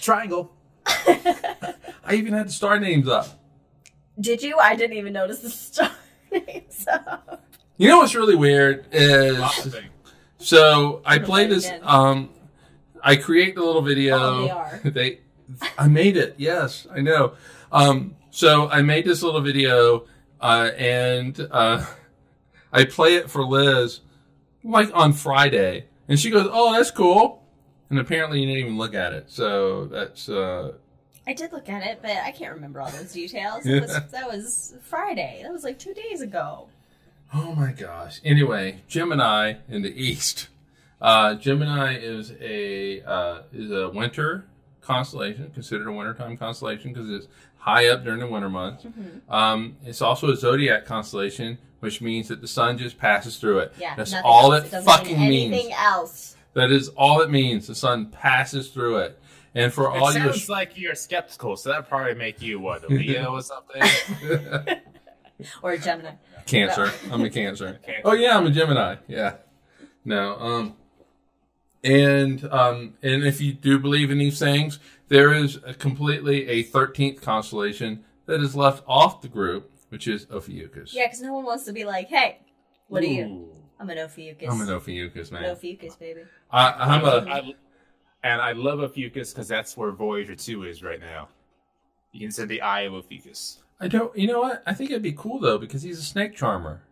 [0.00, 0.54] triangle.
[0.86, 1.74] I
[2.12, 3.41] even had the star names up.
[4.20, 4.58] Did you?
[4.58, 5.90] I didn't even notice the star
[6.30, 7.44] names up.
[7.78, 9.90] You know what's really weird is Lots of things.
[10.38, 11.70] so I play play this.
[11.82, 12.30] Um,
[13.02, 14.16] I create the little video.
[14.18, 14.80] Oh, they are.
[14.90, 15.18] They,
[15.76, 16.34] I made it.
[16.38, 17.34] Yes, I know.
[17.72, 20.06] Um, so I made this little video,
[20.40, 21.84] uh, and uh,
[22.72, 24.00] I play it for Liz,
[24.62, 27.42] like on Friday, and she goes, "Oh, that's cool."
[27.90, 29.30] And apparently, you didn't even look at it.
[29.30, 30.72] So that's uh,
[31.26, 33.64] I did look at it, but I can't remember all those details.
[33.64, 35.40] It was, that was Friday.
[35.42, 36.68] That was like two days ago.
[37.34, 38.20] oh my gosh.
[38.24, 40.48] Anyway, Gemini in the east.
[41.00, 44.46] Uh, Gemini is a uh, is a winter
[44.80, 47.26] constellation, considered a wintertime constellation because it's
[47.58, 48.84] high up during the winter months.
[48.84, 49.32] Mm-hmm.
[49.32, 53.72] Um, it's also a zodiac constellation, which means that the sun just passes through it.
[53.78, 54.66] Yeah, That's all else.
[54.66, 55.72] it, doesn't fucking mean means.
[55.76, 56.36] else.
[56.54, 57.66] That is all it means.
[57.66, 59.18] The sun passes through it.
[59.54, 62.84] And for It all your sounds like you're skeptical, so that probably make you what
[62.84, 63.82] a Leo or something.
[65.62, 66.12] Or a Gemini.
[66.46, 66.92] Cancer.
[67.10, 67.80] I'm a Cancer.
[67.84, 68.02] Cancer.
[68.04, 68.96] Oh yeah, I'm a Gemini.
[69.08, 69.36] Yeah.
[70.04, 70.36] No.
[70.38, 70.76] Um.
[71.82, 72.94] And um.
[73.02, 78.04] And if you do believe in these things, there is a completely a 13th constellation
[78.26, 80.94] that is left off the group, which is Ophiuchus.
[80.94, 82.38] Yeah, because no one wants to be like, hey,
[82.88, 83.48] what are you?
[83.80, 84.48] I'm an Ophiuchus.
[84.48, 85.44] I'm an Ophiuchus man.
[85.44, 86.22] Ophiuchus, baby.
[86.52, 87.08] I, I'm a.
[87.28, 87.54] I-
[88.24, 91.28] and I love Ophiuchus because that's where Voyager 2 is right now.
[92.12, 93.58] You can send the eye of Ophiuchus.
[93.80, 94.16] I don't.
[94.16, 94.62] You know what?
[94.66, 96.82] I think it'd be cool though because he's a snake charmer.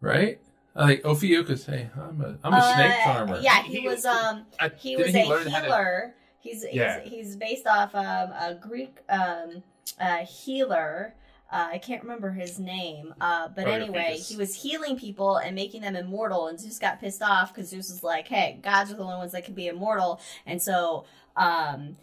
[0.00, 0.38] Right?
[0.76, 1.66] I think Ophiuchus.
[1.66, 2.38] Hey, I'm a.
[2.44, 3.40] I'm a snake Uh, charmer.
[3.40, 6.14] Yeah, he, He- was um I, he was he a learn how to- healer.
[6.40, 7.00] He's Yeah.
[7.00, 9.62] he's he's based off um, a Greek um
[10.00, 11.14] uh, healer.
[11.50, 15.54] Uh, I can't remember his name, uh, but Oh, anyway, he was healing people and
[15.54, 16.48] making them immortal.
[16.48, 19.32] And Zeus got pissed off because Zeus was like, "Hey, gods are the only ones
[19.32, 21.06] that can be immortal," and so
[21.36, 21.96] um,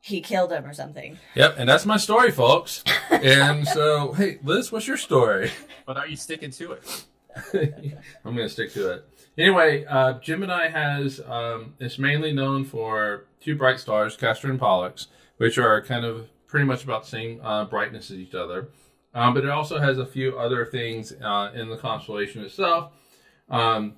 [0.00, 1.18] he killed him or something.
[1.36, 2.82] Yep, and that's my story, folks.
[3.10, 5.50] and so, hey, Liz, what's your story?
[5.86, 7.04] But are you sticking to it?
[8.24, 9.04] I'm going to stick to it.
[9.36, 15.06] Anyway, uh, Gemini has um, it's mainly known for two bright stars, Castor and Pollux,
[15.36, 18.68] which are kind of pretty much about the same uh, brightness as each other.
[19.14, 22.92] Um, but it also has a few other things uh, in the constellation itself,
[23.48, 23.94] um,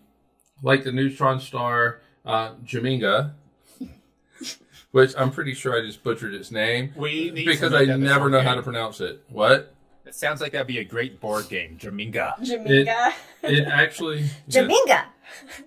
[0.62, 3.32] like the neutron star uh, Jaminga,
[4.92, 8.28] which I'm pretty sure I just butchered its name We need because make I never
[8.28, 8.46] know game.
[8.46, 9.24] how to pronounce it.
[9.28, 9.74] What?
[10.06, 12.38] It sounds like that'd be a great board game, Jaminga.
[12.40, 13.12] Jaminga.
[13.42, 14.24] It actually.
[14.48, 15.04] Jaminga.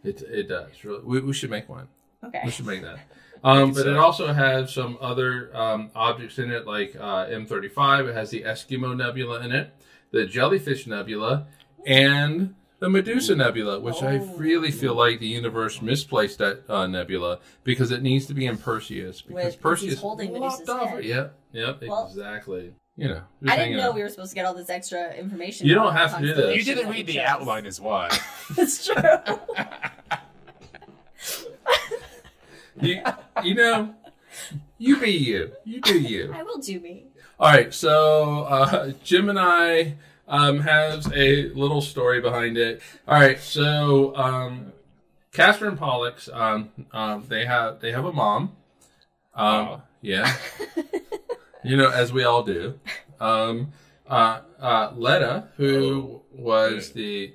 [0.04, 0.84] It, it does.
[0.84, 1.02] Really.
[1.04, 1.88] We, we should make one.
[2.24, 2.41] Okay.
[2.43, 3.00] We should make that.
[3.44, 8.10] Um, but it also has some other um, objects in it, like uh, M35.
[8.10, 9.74] It has the Eskimo Nebula in it,
[10.12, 11.48] the Jellyfish Nebula,
[11.86, 14.36] and the Medusa Nebula, which I Oh.
[14.38, 18.58] really feel like the universe misplaced that uh, nebula because it needs to be in
[18.58, 20.90] Perseus because With- Perseus he's holding lopped Medusa's off.
[20.90, 21.04] head.
[21.06, 22.74] Yep, yep, Well- exactly.
[22.96, 23.96] You know, I didn't know out.
[23.96, 25.66] we were supposed to get all this extra information.
[25.66, 26.56] You don't have to do this.
[26.56, 28.10] You didn't read the outline, is why.
[28.58, 28.96] It's true.
[32.82, 33.02] you,
[33.44, 33.94] you know,
[34.78, 35.52] you be you.
[35.64, 36.34] You do you.
[36.34, 37.06] I will do me.
[37.40, 39.92] All right, so uh, Gemini
[40.28, 42.82] um, has a little story behind it.
[43.08, 44.74] All right, so um,
[45.32, 48.56] Castor and Pollux, um, um, they have they have a mom.
[49.36, 49.82] Um, Oh.
[50.02, 50.36] Yeah,
[51.64, 52.78] you know, as we all do.
[53.22, 53.72] Um,
[54.06, 57.34] uh, uh, Leda, who was the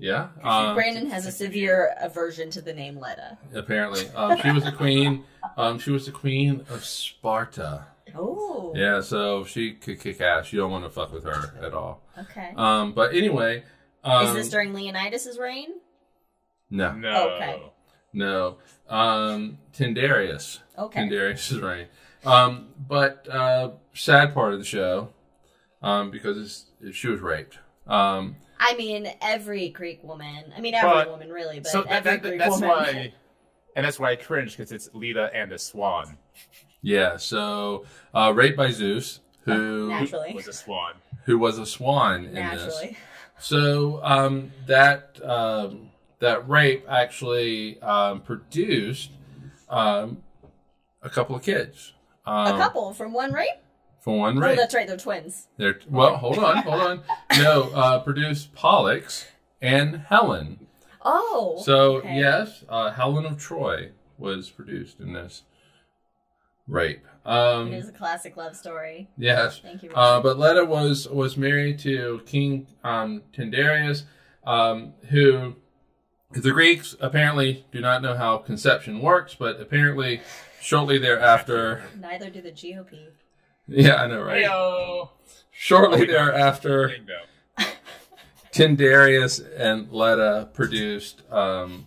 [0.00, 3.38] yeah, um, Brandon has a severe aversion to the name Leda.
[3.54, 5.24] apparently um, she was the queen.
[5.56, 7.86] Um, she was the queen of Sparta.
[8.16, 8.72] Oh.
[8.74, 10.52] Yeah, so she could kick ass.
[10.52, 12.02] You don't want to fuck with her at all.
[12.18, 12.52] Okay.
[12.56, 13.62] Um, but anyway,
[14.02, 15.68] um, Is this during Leonidas's reign?
[16.70, 17.28] no, No.
[17.36, 17.62] Okay.
[18.12, 18.56] no.
[18.88, 21.00] Um, Tyndareus, Okay.
[21.02, 21.88] Tyndareus is right.
[22.24, 25.10] Um, but uh, sad part of the show,
[25.82, 27.58] um, because it's, she was raped.
[27.86, 30.52] Um, I mean, every Greek woman.
[30.56, 32.68] I mean, every But- woman really, but So that, every that, Greek that's woman.
[32.68, 33.12] why,
[33.74, 36.18] and that's why I cringe because it's Leda and the Swan.
[36.82, 40.34] yeah, so uh, raped by Zeus, who Naturally.
[40.34, 40.92] was a swan.
[41.24, 42.82] who was a swan in this.
[43.38, 49.10] So um, that um, that rape actually um, produced
[49.70, 50.22] um,
[51.02, 51.94] a couple of kids.
[52.26, 53.48] Um, a couple from one rape?
[54.00, 54.56] For one Oh, rape.
[54.56, 54.86] that's right.
[54.86, 55.46] They're twins.
[55.58, 56.16] They're well.
[56.16, 57.02] Hold on, hold on.
[57.38, 59.26] No, uh, produced Pollux
[59.60, 60.66] and Helen.
[61.02, 61.60] Oh.
[61.64, 62.16] So okay.
[62.18, 65.42] yes, uh, Helen of Troy was produced in this
[66.66, 67.04] rape.
[67.26, 69.10] Um, It is a classic love story.
[69.18, 69.90] yes, Thank you.
[69.94, 74.04] Uh, but Leda was was married to King um, Tyndareus,
[74.44, 75.56] um, who
[76.32, 80.22] the Greeks apparently do not know how conception works, but apparently
[80.60, 83.08] shortly thereafter, Neither do the GOP.
[83.72, 84.44] yeah, I know, right?
[84.44, 85.10] Heyo.
[85.52, 86.32] Shortly we got it.
[86.32, 87.70] thereafter, Bingo.
[88.52, 91.86] Tyndareus and Leda produced um,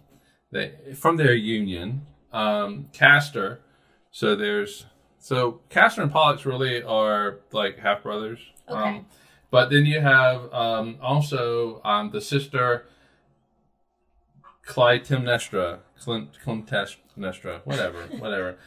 [0.51, 3.59] they from their union um, Castor.
[4.11, 4.85] So there's
[5.19, 8.39] so Castor and Pollux really are like half brothers.
[8.69, 8.79] Okay.
[8.79, 9.05] Um,
[9.51, 12.85] but then you have um, also um, the sister
[14.65, 18.57] Clytemnestra, Clin- Clytemnestra, whatever, whatever.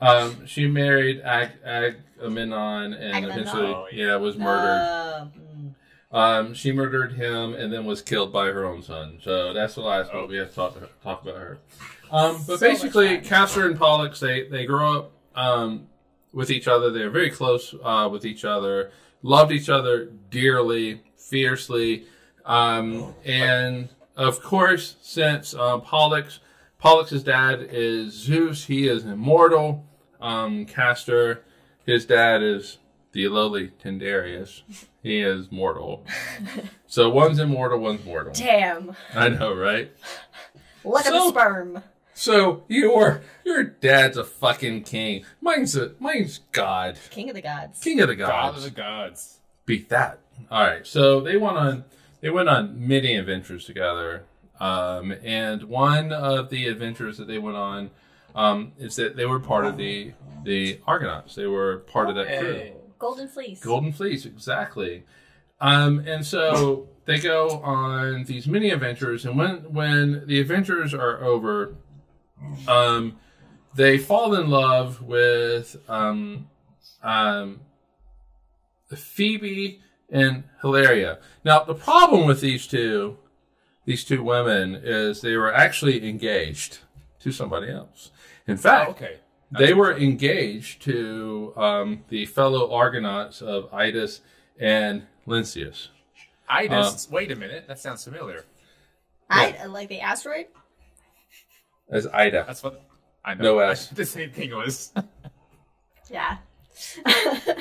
[0.00, 3.30] Um, she married Ag- Agamemnon and Agamemnon.
[3.30, 4.06] eventually, Oh, yeah.
[4.06, 4.80] yeah, was murdered.
[6.12, 6.16] Uh.
[6.16, 9.18] Um, she murdered him and then was killed by her own son.
[9.22, 11.58] So that's the last one we have to talk, talk about her.
[12.12, 13.24] Um, but So basically, fun.
[13.24, 15.88] Castor and Pollux they they grow up um,
[16.32, 16.90] with each other.
[16.92, 18.92] They're very close uh, with each other.
[19.22, 22.04] Loved each other dearly, fiercely,
[22.44, 26.38] um, and of course, since uh, Pollux
[26.84, 29.86] Pollux's dad is Zeus, he is immortal.
[30.20, 31.42] Um, Castor,
[31.86, 32.78] his dad is
[33.12, 34.62] the lowly Tyndareus.
[35.02, 36.04] He is mortal.
[36.86, 38.34] so one's immortal, one's mortal.
[38.34, 38.94] Damn.
[39.14, 39.92] I know, right?
[40.84, 41.82] Look at the sperm.
[42.12, 45.24] So your your dad's a fucking king.
[45.40, 47.80] Mine's a mine's God, King of the gods.
[47.80, 48.30] king of the gods.
[48.30, 49.38] God of the gods.
[49.66, 50.18] Beat that.
[50.50, 50.86] All right.
[50.86, 51.84] So they went on
[52.20, 54.24] they went on many adventures together.
[54.64, 57.90] Um, and one of the adventures that they went on
[58.34, 61.34] um, is that they were part of the the Argonauts.
[61.34, 62.72] They were part of that crew.
[62.98, 63.60] Golden fleece.
[63.60, 65.04] Golden Fleece, exactly.
[65.60, 71.22] Um, and so they go on these mini adventures, and when when the adventures are
[71.22, 71.76] over,
[72.66, 73.18] um,
[73.74, 76.48] they fall in love with um,
[77.02, 77.60] um,
[78.94, 81.18] Phoebe and Hilaria.
[81.44, 83.18] Now, the problem with these two,
[83.84, 86.78] these two women, is they were actually engaged
[87.20, 88.10] to somebody else.
[88.46, 89.16] In Oh, fact, okay.
[89.50, 94.20] they were engaged to um, the fellow Argonauts of Idas
[94.58, 95.88] and Lynceus.
[96.50, 97.06] Idas.
[97.08, 97.66] Uh, wait a minute.
[97.68, 98.44] That sounds familiar.
[99.30, 100.46] I like the asteroid.
[101.90, 102.44] As Ida.
[102.46, 102.82] That's what
[103.24, 103.42] I know.
[103.44, 103.88] No S.
[103.88, 104.92] the same thing was.
[106.10, 106.38] Yeah.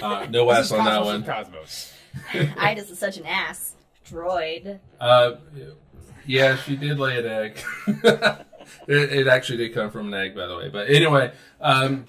[0.02, 1.24] Uh, no This S is on that one.
[1.24, 1.94] Cosmos.
[2.34, 3.76] Idas is such an ass.
[4.10, 4.80] Droid.
[5.00, 5.34] Uh,
[6.26, 7.60] yeah, she did lay an egg.
[7.88, 10.70] it, it actually did come from an egg, by the way.
[10.70, 12.06] But anyway, um,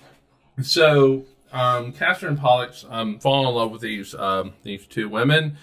[0.62, 5.56] so um, Castor and Pollux um, fall in love with these um, these two women,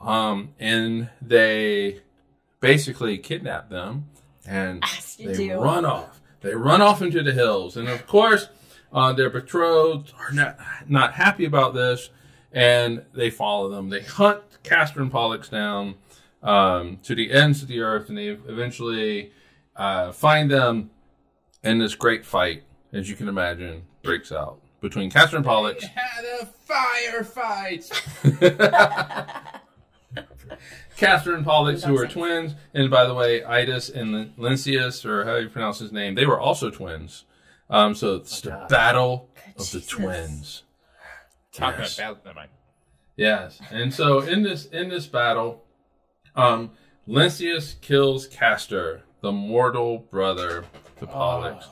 [0.00, 2.00] um, and they
[2.60, 4.06] basically kidnap them,
[4.46, 4.82] and
[5.18, 5.60] they do.
[5.60, 6.20] run off.
[6.40, 8.48] They run off into the hills, and of course,
[8.92, 12.10] uh, their betrothed are not not happy about this,
[12.52, 13.88] and they follow them.
[13.88, 15.94] They hunt Castor and Pollux down
[16.42, 19.32] um, to the ends of the earth, and they eventually
[19.76, 20.90] uh, find them.
[21.64, 25.84] And this great fight, as you can imagine, breaks out between Castor and Pollux.
[25.84, 27.90] had a firefight.
[30.96, 35.36] Castor and Pollux, who are twins, and by the way, Idas and Lynceus, or how
[35.36, 37.24] you pronounce his name, they were also twins.
[37.68, 38.68] Um, so it's the God.
[38.68, 40.62] battle of the twins.
[41.52, 41.98] Talking Yes.
[41.98, 42.50] about never mind.
[43.16, 45.64] Yes, and so in this in this battle,
[46.36, 46.70] um,
[47.08, 50.64] Lynceus kills Castor, the mortal brother
[50.98, 51.66] to Pollux,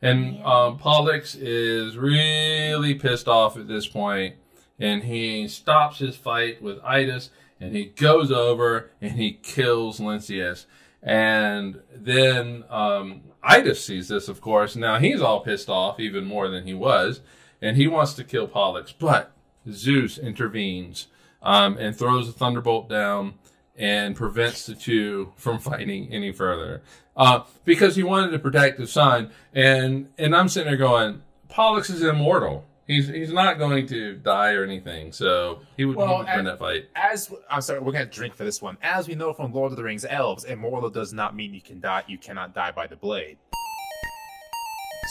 [0.00, 0.42] and Man.
[0.44, 4.36] um, Pollux is really pissed off at this point,
[4.78, 10.66] and he stops his fight with Idas, and he goes over and he kills Lynceus,
[11.02, 14.76] and then um, Idas sees this, of course.
[14.76, 17.20] Now he's all pissed off, even more than he was,
[17.60, 19.32] and he wants to kill Pollux, but
[19.70, 21.06] Zeus intervenes
[21.40, 23.34] um, and throws a thunderbolt down
[23.76, 26.82] and prevents the two from fighting any further
[27.16, 29.30] uh, because he wanted to protect his son.
[29.54, 32.64] And and I'm sitting there going, Pollux is immortal.
[32.86, 36.38] He's he's not going to die or anything, so he would, he Well, would win
[36.40, 36.88] and- that fight.
[36.96, 38.76] As I'm sorry, we're gonna drink for this one.
[38.82, 41.80] As we know from Lord of the Rings, elves, immortal does not mean you can
[41.80, 42.02] die.
[42.08, 43.38] You cannot die by the blade.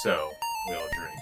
[0.03, 0.29] So
[0.67, 1.15] we'll drink.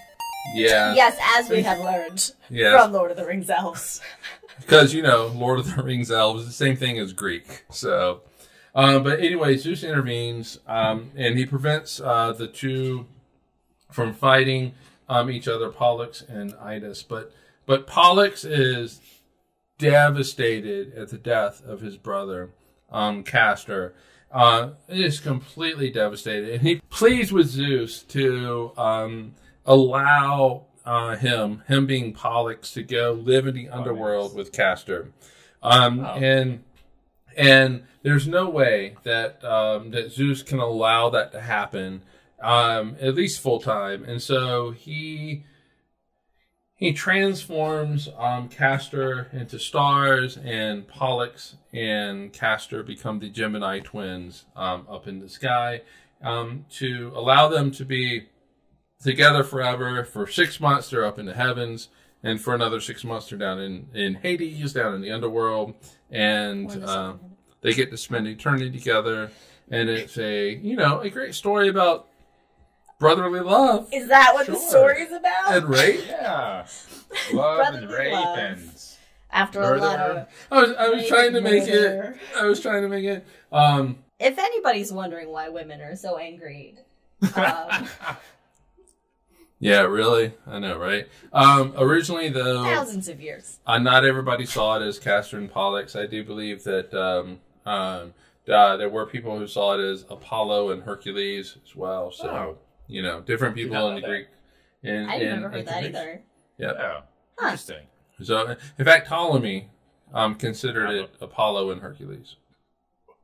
[0.55, 4.01] Yeah, Yes, as we have learned yes, from Lord of the Rings elves.
[4.59, 7.65] because you know Lord of the Rings elves the same thing as Greek.
[7.69, 8.21] So,
[8.75, 13.07] um, but anyway, Zeus intervenes um, and he prevents uh, the two
[13.91, 14.73] from fighting
[15.07, 17.03] um, each other, Pollux and Idas.
[17.07, 17.31] But
[17.65, 19.01] but Pollux is
[19.77, 22.51] devastated at the death of his brother,
[22.91, 23.93] um, Castor.
[24.31, 29.33] Uh, is completely devastated, and he pleads with Zeus to um,
[29.65, 35.11] allow uh, him, him being Pollux, to go live in the underworld with Castor.
[35.61, 36.15] Um, Oh.
[36.15, 36.63] And
[37.37, 42.01] and there's no way that um, that Zeus can allow that to happen,
[42.41, 44.03] um, at least full time.
[44.03, 45.43] And so he
[46.75, 54.87] he transforms um, Castor into stars, and Pollux and Castor become the Gemini twins um,
[54.89, 55.81] up in the sky
[56.23, 58.29] um, to allow them to be
[59.03, 60.03] together forever.
[60.03, 61.89] For six months, they're up in the heavens,
[62.23, 65.73] and for another six months, they're down in, in Hades, down in the underworld,
[66.11, 67.13] and uh,
[67.61, 69.31] they get to spend eternity together.
[69.71, 72.07] And it's a you know a great story about
[72.99, 74.69] brotherly love Is that what the Sure.
[74.69, 75.53] story's about?
[75.53, 76.01] and rape.
[76.09, 76.65] Yeah,
[77.33, 78.37] love and Brotherly rape love.
[78.39, 78.71] and
[79.31, 80.27] after a lot of.
[80.51, 82.15] I was I was trying to make it.
[82.35, 83.25] I was trying to make it.
[83.51, 86.75] Um, If anybody's wondering why women are so angry,
[87.35, 87.87] um,
[89.59, 91.07] yeah, really, I know, right?
[91.33, 93.59] Um, originally though, thousands of years.
[93.67, 95.95] uh, not everybody saw it as Castor and Pollux.
[95.95, 98.13] I do believe that um, um,
[98.47, 102.11] uh, there were people who saw it as Apollo and Hercules as well.
[102.11, 102.57] So Oh.
[102.87, 104.07] you know, different people in the that.
[104.07, 104.27] Greek.
[104.81, 105.95] In, I in, never heard that Greece.
[105.95, 106.21] either.
[106.57, 106.71] Yeah.
[106.71, 107.01] oh,
[107.37, 107.45] Huh.
[107.47, 107.85] interesting.
[108.21, 109.69] So, in fact, Ptolemy
[110.13, 112.35] um, considered it Apollo and Hercules.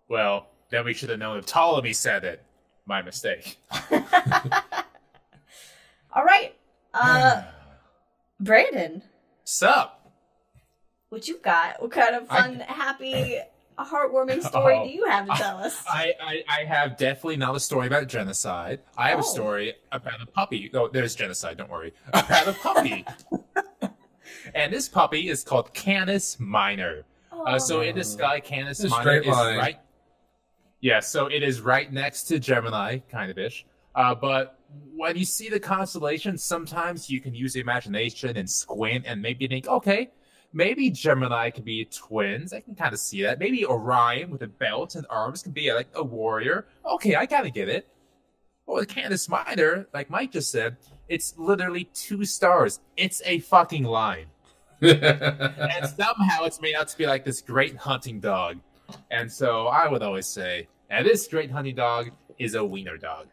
[0.08, 2.44] Well, then we should have known if Ptolemy said it.
[2.86, 3.58] My mistake.
[6.16, 6.56] All right,
[6.94, 7.44] uh,
[8.40, 9.02] Brandon,
[9.44, 10.12] Sup?
[11.10, 11.82] what you got?
[11.82, 13.38] What kind of I- fun, happy,
[13.78, 14.86] heartwarming story Oh.
[14.86, 15.84] do you have to tell us?
[15.90, 18.80] I, I, I have definitely not a story about genocide.
[18.98, 19.22] I have Oh.
[19.22, 20.72] a story about a puppy.
[20.74, 21.94] Oh, there's genocide, don't worry.
[22.14, 23.06] About a puppy.
[24.54, 27.04] and this puppy is called Canis Minor.
[27.46, 29.58] Uh, so in the sky, Canis It's a Minor straight is line.
[29.58, 29.80] right.
[30.80, 33.66] Yeah, so it is right next to Gemini, kind of ish.
[33.94, 34.60] Uh, but
[34.96, 39.48] when you see the constellation, sometimes you can use the imagination and squint and maybe
[39.48, 40.12] think, okay,
[40.54, 42.54] maybe Gemini could be twins.
[42.54, 43.40] I can kind of see that.
[43.40, 46.68] Maybe Orion with a belt and arms can be like a warrior.
[46.86, 47.88] Okay, I kind of get it.
[48.66, 52.80] Well, with Canis Minor, like Mike just said, it's literally two stars.
[52.98, 54.26] It's a fucking line
[54.82, 58.60] and somehow it's made out to be like this great hunting dog.
[59.10, 63.28] And so I would always say, and this great hunting dog is a wiener dog.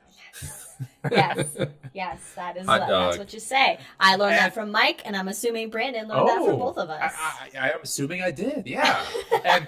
[1.10, 1.46] Yes,
[1.94, 3.78] yes, that is Hot that's what you say.
[3.98, 7.12] I learned that from Mike, and I'm assuming Brandon learned that from both of us.
[7.16, 9.04] I, I am assuming I did, yeah.
[9.44, 9.66] and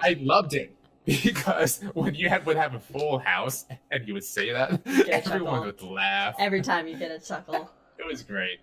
[0.00, 0.76] I loved it
[1.06, 5.62] because when you had, would have a full house and you would say that, everyone
[5.72, 5.88] chuckle.
[5.88, 6.34] would laugh.
[6.38, 7.70] Every time you get a chuckle.
[7.98, 8.60] It was great.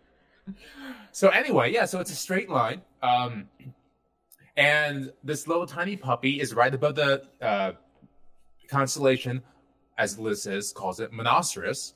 [1.12, 2.84] So anyway, yeah, so it's a straight line.
[3.02, 3.50] Um,
[4.56, 7.72] and this little tiny puppy is right above the uh,
[8.70, 9.41] constellation,
[9.98, 11.94] as Liz says, calls it Monoceros,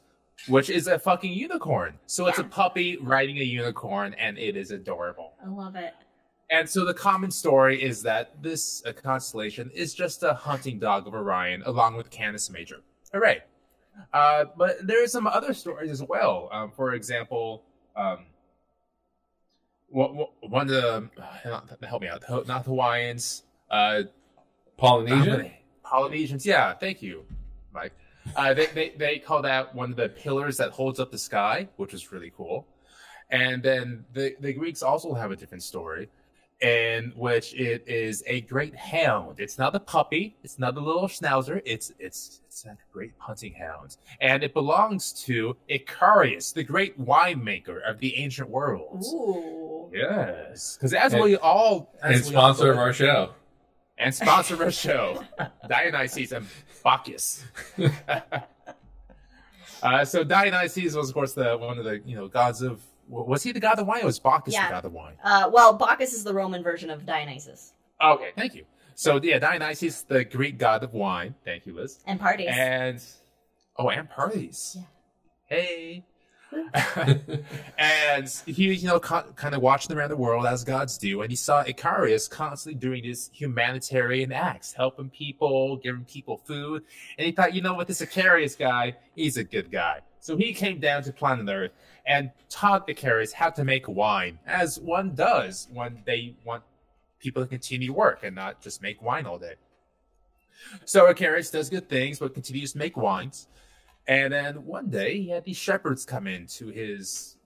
[0.47, 1.97] which is a fucking unicorn.
[2.05, 5.33] So it's a puppy riding a unicorn, and it is adorable.
[5.43, 5.93] I love it.
[6.49, 11.05] And so the common story is that this uh, constellation is just a hunting dog
[11.05, 12.77] of Orion, along with Canis Major.
[13.11, 13.41] Hooray!
[14.13, 16.49] Uh, but there are some other stories as well.
[16.51, 17.63] Um, for example,
[17.95, 18.19] um,
[19.89, 21.09] one one of the
[21.45, 24.03] not, help me out, not Hawaiians, uh,
[24.77, 25.51] Polynesian.
[25.83, 26.45] Polynesians.
[26.45, 27.25] Yeah, thank you,
[27.81, 27.93] Mike.
[28.35, 31.67] Uh, they, they they call that one of the pillars that holds up the sky,
[31.77, 32.65] which is really cool.
[33.29, 36.09] And then the the Greeks also have a different story,
[36.61, 39.39] in which it is a great hound.
[39.39, 40.35] It's not a puppy.
[40.43, 41.61] It's not a little schnauzer.
[41.65, 47.79] It's it's it's a great hunting hound, and it belongs to Icarius, the great winemaker
[47.89, 49.03] of the ancient world.
[49.13, 49.89] Ooh.
[49.93, 53.19] Yes, because as And- we all and as we all sponsor of our show.
[53.97, 55.23] and sponsor of our show,
[55.69, 56.45] Dionysus and
[56.83, 57.43] Bacchus.
[59.83, 62.81] uh, so Dionysus was, of course, the one of the you know gods of.
[63.09, 64.67] Was he the god of wine, or was Bacchus Yeah.
[64.67, 65.15] the god of wine?
[65.23, 67.71] Uh, well, Bacchus is the Roman version of Dionysus
[68.01, 68.65] Okay, thank you.
[68.95, 71.35] So yeah, Dionysus, the Greek god of wine.
[71.45, 71.99] Thank you, Liz.
[72.05, 72.49] and parties.
[72.51, 73.01] And
[73.77, 74.77] oh, and parties.
[74.77, 74.83] Yeah.
[75.57, 76.03] Hey.
[77.77, 81.29] and he, you know, co- kind of watching around the world as gods do, and
[81.29, 86.83] he saw Icarius constantly doing his humanitarian acts, helping people, giving people food,
[87.17, 90.01] and he thought, you know what, this Icarius guy, he's a good guy.
[90.19, 91.71] So he came down to planet Earth
[92.05, 96.63] and taught Icarius how to make wine, as one does when they want
[97.19, 99.55] people to continue work and not just make wine all day.
[100.85, 103.47] So Icarius does good things, but continues to make wines.
[104.07, 107.37] And then one day he had these shepherds come into his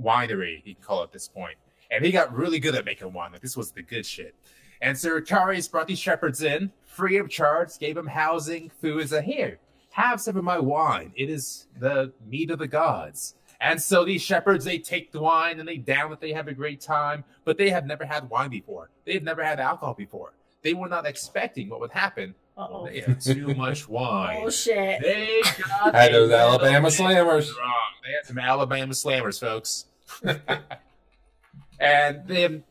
[0.00, 1.56] winery, he call it at this point.
[1.90, 3.32] And he got really good at making wine.
[3.32, 4.34] Like this was the good shit.
[4.80, 9.10] And Sir Icarius brought these shepherds in, free of charge, gave them housing, food, and
[9.10, 9.58] said, Here,
[9.92, 11.12] have some of my wine.
[11.14, 13.34] It is the meat of the gods.
[13.60, 16.54] And so these shepherds, they take the wine and they down it, they have a
[16.54, 18.90] great time, but they have never had wine before.
[19.06, 20.34] They've never had alcohol before.
[20.62, 22.34] They were not expecting what would happen.
[22.56, 22.86] Uh-oh.
[22.86, 24.42] They had too much wine.
[24.42, 25.02] Oh shit.
[25.02, 27.48] They got Had those a Alabama Slammers.
[27.58, 27.72] Wrong.
[28.04, 29.86] They had some Alabama slammers, folks.
[31.80, 32.62] and they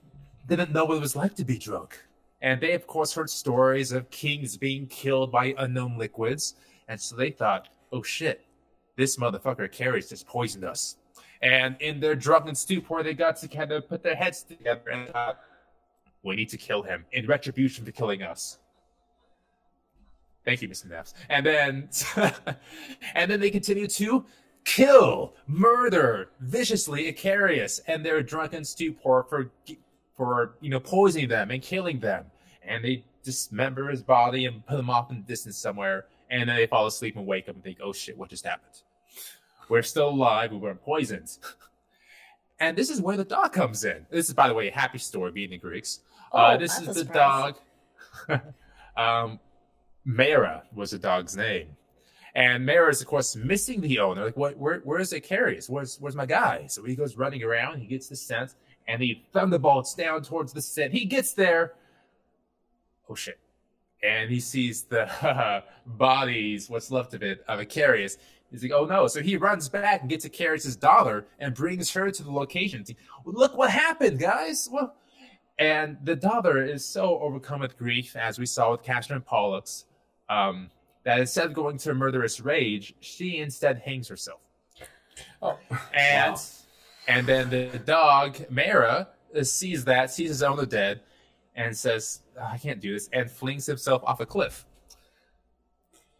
[0.47, 1.99] didn't know what it was like to be drunk.
[2.41, 6.55] And they, of course, heard stories of kings being killed by unknown liquids.
[6.87, 8.45] And so they thought, oh shit,
[8.95, 10.97] this motherfucker carries just poisoned us.
[11.41, 15.09] And in their drunken stupor, they got to kind of put their heads together and
[15.09, 15.39] thought,
[16.23, 18.59] we need to kill him in retribution for killing us.
[20.45, 20.89] Thank you, Mr.
[20.89, 21.13] Naps.
[21.29, 21.89] And then,
[23.15, 24.25] and then they continue to
[24.65, 29.51] kill, murder viciously Icarius and their drunken stupor for
[30.17, 32.25] for you know poisoning them and killing them,
[32.61, 36.55] and they dismember his body and put him off in the distance somewhere, and then
[36.57, 38.81] they fall asleep and wake up and think, "Oh shit, what just happened?
[39.69, 40.51] We're still alive.
[40.51, 41.37] We weren't poisoned."
[42.59, 44.05] and this is where the dog comes in.
[44.09, 46.01] This is, by the way, a happy story being the Greeks.
[46.31, 47.57] uh, Oh, this is the dog.
[48.97, 49.39] um,
[50.05, 51.67] Mara was the dog's name.
[52.35, 54.25] And Mara is, of course, missing the owner.
[54.25, 54.57] Like, what?
[54.57, 54.79] Where?
[54.83, 55.69] Where's Icarius?
[55.69, 56.65] Where's Where's my guy?
[56.67, 57.79] So he goes running around.
[57.79, 58.55] He gets the scent,
[58.87, 60.93] and he thunderbolts down towards the scent.
[60.93, 61.73] He gets there.
[63.07, 63.39] Oh shit!
[64.01, 68.17] And he sees the bodies, what's left of it, of Icarius.
[68.49, 69.05] He's like, oh no!
[69.07, 72.83] So he runs back and gets Icarius's daughter and brings her to the location.
[73.25, 74.67] Look what happened, guys!
[74.71, 74.95] Well,
[75.59, 79.85] and the daughter is so overcome with grief, as we saw with Castor and Pollux,
[80.33, 80.69] um,
[81.03, 84.39] that instead of going to a murderous rage, she instead hangs herself.
[85.41, 85.59] Oh,
[85.93, 86.41] And wow.
[87.07, 91.01] and then the dog Mara uh, sees that, sees his owner dead,
[91.55, 94.65] and says, "Oh, "I can't do this," and flings himself off a cliff.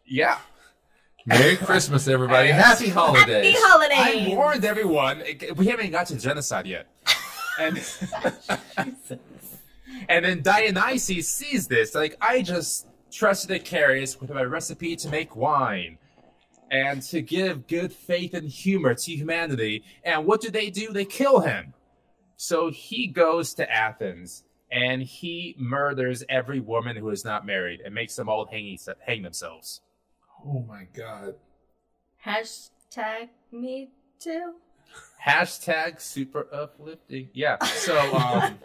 [0.05, 0.37] Yeah,
[1.25, 2.49] Merry Christmas, everybody.
[2.49, 3.55] Happy holidays.
[3.55, 4.31] Happy holidays.
[4.31, 5.21] I warned everyone.
[5.21, 6.87] it- We haven't even got to genocide yet.
[7.59, 7.77] And
[10.09, 11.93] and then Dionysus sees this.
[11.93, 15.97] Like, I just trusted Icarius with a recipe to make wine
[16.71, 19.83] and to give good faith and humor to humanity.
[20.03, 20.91] And what do they do?
[20.91, 21.73] They kill him.
[22.37, 27.93] So he goes to Athens and he murders every woman who is not married and
[27.93, 29.81] makes them all hang, hang themselves.
[30.45, 31.35] Oh my God.
[32.25, 34.53] Hashtag me too.
[35.25, 37.29] Hashtag super uplifting.
[37.33, 37.63] Yeah.
[37.63, 38.57] So, um,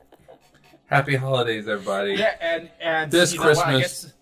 [0.87, 2.15] Happy holidays, everybody.
[2.15, 4.13] Yeah, and and This you know what, I Christmas- guess-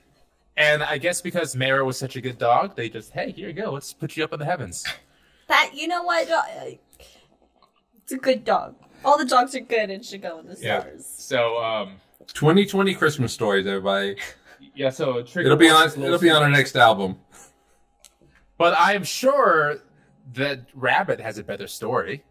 [0.56, 3.54] and I guess because Mara was such a good dog, they just hey, here you
[3.54, 4.84] go, let's put you up in the heavens.
[5.48, 6.28] That you know what?
[6.28, 6.42] uh,
[8.02, 8.74] It's a good dog.
[9.04, 10.80] All the dogs are good and should go in the Yeah.
[10.80, 11.06] stars.
[11.06, 11.92] So um,
[12.32, 14.16] 2020 Christmas stories, everybody.
[14.74, 15.74] yeah, so Trigger It'll be on.
[15.74, 17.20] Warning's a little It'll be on our next album.
[18.58, 19.76] But I am sure
[20.34, 22.24] that Rabbit has a better story,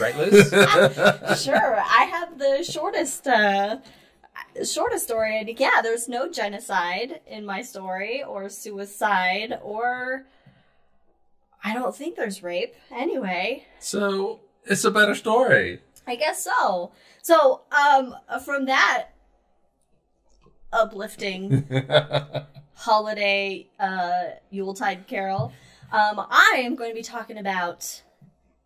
[0.00, 0.48] right, Liz?
[1.40, 3.76] sure, I have the shortest, uh,
[4.64, 5.38] shortest story.
[5.38, 10.26] And yeah, there's no genocide in my story, or suicide, or
[11.62, 12.74] I don't think there's rape.
[12.90, 15.80] Anyway, so it's a better story.
[16.06, 16.92] I guess so.
[17.22, 18.14] So, um,
[18.44, 19.08] from that
[20.72, 21.66] uplifting
[22.74, 25.52] holiday uh, Yuletide carol,
[25.92, 28.02] um, I am going to be talking about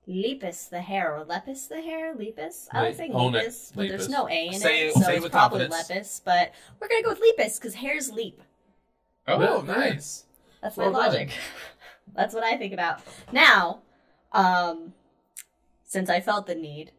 [0.09, 2.69] Lepus the hare, or Lepus the hare, Lepus.
[2.73, 3.39] I would Le- say own it.
[3.47, 5.69] Lepus, but there's no A in Say it, it- so say it it's with probably
[5.69, 5.91] confidence.
[5.91, 6.21] Lepus.
[6.25, 8.41] But we're gonna go with Lepus because hares leap.
[9.29, 10.25] oh, Well, nice.
[10.61, 11.13] That's my Well done.
[11.13, 11.31] logic.
[12.15, 13.01] That's what I think about.
[13.31, 13.83] Now,
[14.33, 14.93] um,
[15.85, 16.91] since I felt the need,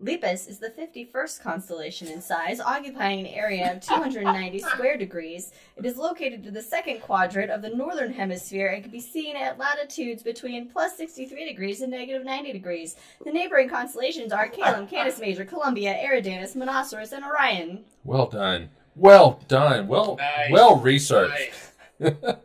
[0.00, 5.50] Lepus is the 51st constellation in size, occupying an area of 290 square degrees.
[5.76, 9.34] It is located in the second quadrant of the northern hemisphere and can be seen
[9.36, 12.94] at latitudes between plus 63 degrees and negative 90 degrees.
[13.24, 17.84] The neighboring constellations are Caelum, Canis Major, Columba, Eridanus, Monoceros, and Orion.
[18.04, 18.68] Well done.
[18.94, 19.88] Well done.
[19.88, 20.52] Well Nice.
[20.52, 21.50] well researched.
[21.98, 22.14] Nice.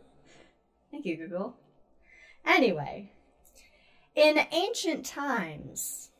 [0.90, 1.54] Thank you, Google.
[2.44, 3.12] Anyway,
[4.16, 6.10] in ancient times,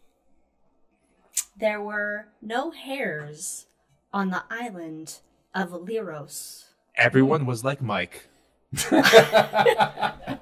[1.57, 3.67] there were no hares
[4.13, 5.21] on the island
[5.55, 6.65] of Leros.
[6.97, 8.29] Everyone was like Mike.
[8.91, 10.39] Not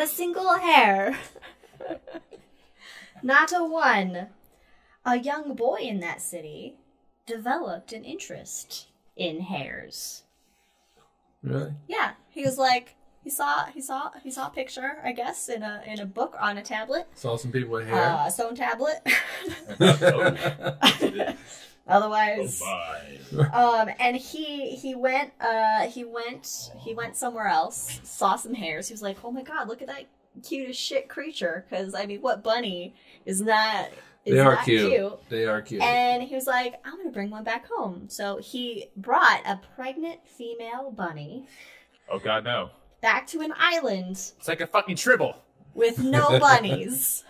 [0.00, 1.18] a single hair.
[3.22, 4.28] Not a one.
[5.04, 6.76] A young boy in that city
[7.26, 8.86] developed an interest
[9.16, 10.22] in hares.
[11.42, 11.72] really?
[11.88, 15.62] Yeah, he was like he saw he saw he saw a picture, I guess, in
[15.62, 19.00] a in a book on a tablet, Saw some people with uh, a stone tablet.
[21.84, 22.62] Oh, Otherwise,
[23.52, 28.86] um, and he he went uh he went he went somewhere else, saw some hairs.
[28.86, 30.06] He was like, oh my god, look at that
[30.46, 31.66] cute as shit creature.
[31.68, 32.94] Because I mean, what bunny
[33.26, 33.88] is not
[34.24, 35.28] they are not cute.
[35.28, 35.82] They are cute.
[35.82, 38.04] And he was like, I'm gonna bring one back home.
[38.08, 41.46] So he brought a pregnant female bunny
[42.08, 42.70] Oh God, no!
[43.02, 45.36] Back to an island It's like a fucking tribble.
[45.74, 47.24] with no bunnies.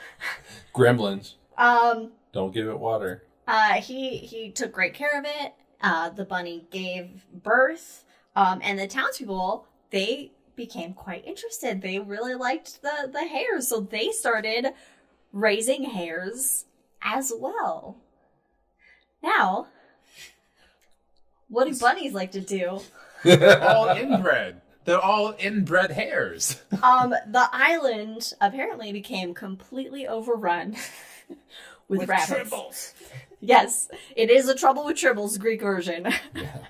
[0.74, 1.34] Gremlins.
[1.58, 3.24] Um, Don't give it water.
[3.48, 5.52] uh, he he took great care of it.
[5.80, 8.04] Uh, the bunny gave birth,
[8.36, 11.82] um, and the townspeople they became quite interested.
[11.82, 14.68] They really liked the the hares, so they started
[15.32, 16.64] raising hares
[17.02, 17.96] as well.
[19.22, 19.66] Now,
[21.48, 22.80] what do bunnies like to do?
[23.60, 24.61] All inbred.
[24.84, 26.60] They're all inbred hares.
[26.82, 30.74] Um, the island apparently became completely overrun
[31.88, 32.50] with, rabbits.
[32.50, 32.92] tribbles.
[33.40, 36.08] Yes, it is a Trouble with Tribbles Greek version.
[36.34, 36.58] Yeah.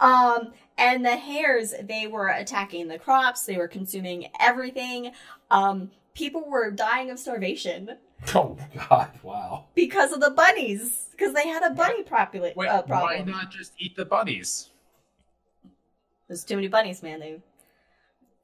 [0.00, 5.12] Um, and the hares, they were attacking the crops, they were consuming everything.
[5.50, 7.96] Um, people were dying of starvation
[8.34, 8.56] Oh
[8.88, 9.10] God!
[9.22, 9.66] Wow.
[9.74, 13.72] because of the bunnies, because they had a bunny popula- Wait, uh, why not just
[13.78, 14.70] eat the bunnies?
[16.28, 17.20] There's too many bunnies, man.
[17.20, 17.40] They,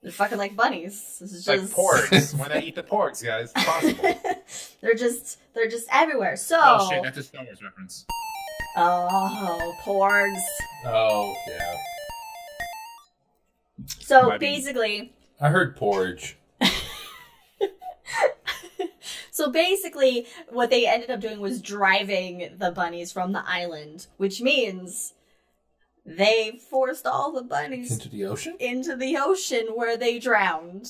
[0.06, 1.18] they're fucking like bunnies.
[1.20, 2.32] This is like just porgs.
[2.38, 3.50] why not eat the porgs, guys?
[3.56, 4.20] It's possible.
[4.80, 6.36] they're just they're just everywhere.
[6.36, 8.06] So oh shit, that's a Star Wars reference.
[8.76, 10.38] oh, porgs.
[10.84, 11.74] Oh yeah.
[13.98, 14.46] So Might be.
[14.46, 16.38] basically, I heard porridge.
[19.32, 24.40] so basically, what they ended up doing was driving the bunnies from the island, which
[24.40, 25.14] means
[26.06, 28.56] they forced all the bunnies Into the ocean.
[28.60, 30.88] into the ocean where they drowned,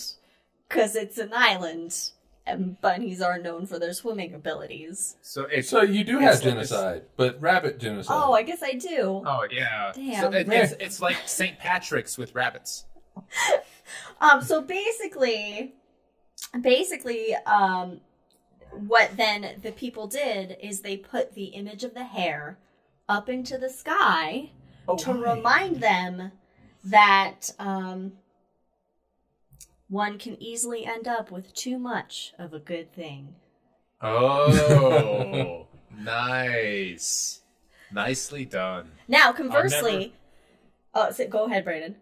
[0.69, 2.11] because it's an island,
[2.47, 5.17] and bunnies are known for their swimming abilities.
[5.23, 8.17] So it's So you do It's- have genocide, but rabbit genocide.
[8.23, 9.23] Oh, I guess I do.
[9.27, 9.93] oh yeah.
[9.95, 10.21] Damn.
[10.33, 11.59] So it, it's it's like St.
[11.59, 12.85] Patrick's with rabbits.
[14.21, 15.75] Um, so basically,
[16.61, 18.01] basically, um,
[18.71, 22.59] what then the people did is they put the image of the hare
[23.09, 24.51] up into the sky
[24.89, 26.33] Oh, to remind them
[26.85, 28.13] that um,
[29.89, 33.35] one can easily end up with too much of a good thing.
[34.01, 35.67] Oh,
[35.99, 37.41] nice,
[37.93, 38.91] nicely done.
[39.09, 40.15] Now, conversely,
[40.95, 41.95] oh, so go ahead, Brayden.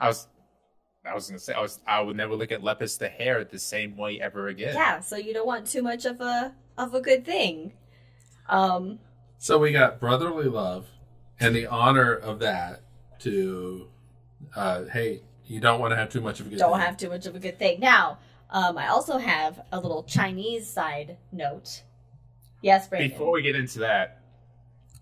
[0.00, 0.26] I was,
[1.04, 3.58] I was gonna say, I was, I would never look at Lepus the hare the
[3.58, 4.74] same way ever again.
[4.74, 7.72] Yeah, so you don't want too much of a of a good thing.
[8.48, 8.98] Um,
[9.38, 10.86] So we got brotherly love
[11.40, 12.80] and the honor of that
[13.20, 13.88] to,
[14.54, 16.80] uh, hey, you don't want to have too much of a good don't thing.
[16.80, 17.80] have too much of a good thing.
[17.80, 18.18] Now,
[18.50, 21.82] um, I also have a little Chinese side note.
[22.62, 23.10] Yes, Brayden.
[23.10, 24.20] Before we get into that,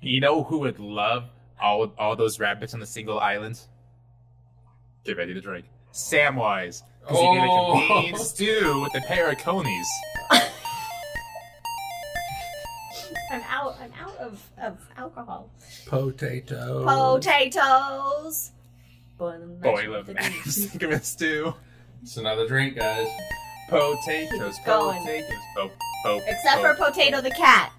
[0.01, 1.25] you know who would love
[1.61, 3.59] all all those rabbits on the single island?
[5.05, 5.67] Get ready to drink.
[5.93, 6.83] Samwise.
[7.01, 7.73] Because you get a Oh.
[7.87, 9.87] convenient stew with a pair of conies.
[13.95, 14.17] I'm out.
[14.17, 15.51] Of, of alcohol.
[15.87, 16.85] Potatoes.
[16.85, 18.51] Potatoes.
[19.19, 19.59] Boil them.
[19.61, 20.45] Boil of mash.
[20.45, 21.55] Think of a stew.
[22.03, 23.09] It's another drink, guys.
[23.69, 24.57] Potatoes.
[24.65, 24.99] Going.
[25.01, 25.33] Potatoes.
[25.57, 25.71] Po,
[26.05, 27.73] po, Except po, for Potato the cat.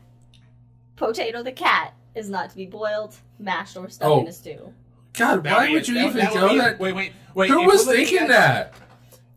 [0.95, 4.21] Potato the cat is not to be boiled, mashed, or stuck Oh.
[4.21, 4.73] in a stew.
[5.13, 6.79] God, That why would would you that- even that would go that?
[6.79, 7.49] Wait, wait, wait.
[7.49, 8.73] Who was thinking at- that?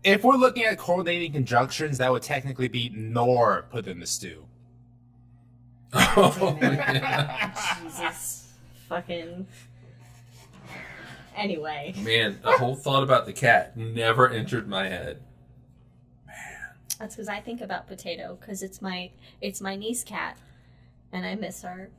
[0.02, 4.46] If we're looking at coordinating conjunctions, that would technically be nor put in the stew.
[5.93, 7.53] Oh, yeah.
[7.82, 8.53] Jesus.
[8.88, 9.47] Fucking.
[11.36, 11.95] Anyway.
[11.99, 15.22] Man, the whole thought about the cat never entered my head.
[16.26, 16.36] Man.
[16.99, 19.11] That's because I think about potato because it's my
[19.41, 20.36] it's my niece cat,
[21.12, 21.91] and I miss her.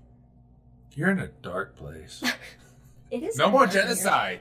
[0.94, 2.24] You're in a dark place.
[3.12, 3.88] It is No more dark in here.
[3.88, 4.40] genocide.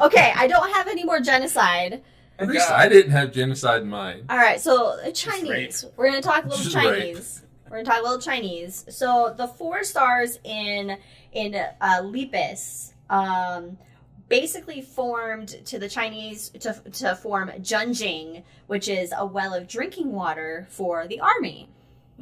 [0.00, 2.00] Okay, I don't have any more genocide.
[2.38, 4.26] At least I didn't have genocide in mind.
[4.30, 5.84] All right, so uh, Chinese.
[5.96, 7.18] We're gonna talk a little Just rape.
[7.74, 8.84] We're gonna talk a little Chinese.
[8.88, 10.96] So the four stars in
[11.32, 13.76] in uh, Lepus um,
[14.28, 20.12] basically formed to the Chinese to to form Junjing, which is a well of drinking
[20.12, 21.68] water for the army.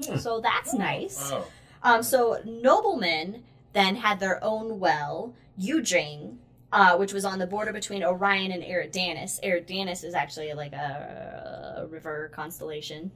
[0.03, 0.17] Hmm.
[0.17, 1.31] So that's nice.
[1.31, 1.47] Oh.
[1.83, 3.43] Um, so noblemen
[3.75, 6.39] then had their own well, Yujing,
[6.73, 9.39] uh, which was on the border between Orion and Eridanus.
[9.45, 13.11] Eridanus is actually like a, a river constellation.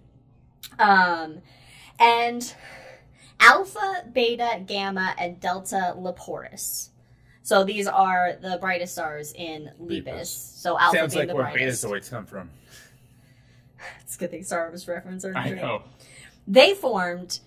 [0.79, 1.41] Um,
[1.99, 2.55] and
[3.41, 6.91] Alpha, Beta, Gamma, and Delta Leporis.
[7.43, 10.05] So these are the brightest stars in Lepus.
[10.05, 10.29] Lepus.
[10.29, 11.85] So Alpha Sounds being like the where brightest.
[11.85, 12.51] Betazoids come from.
[14.01, 15.25] It's a good thing Star Wars reference.
[15.25, 15.83] or I know.
[16.49, 17.41] they formed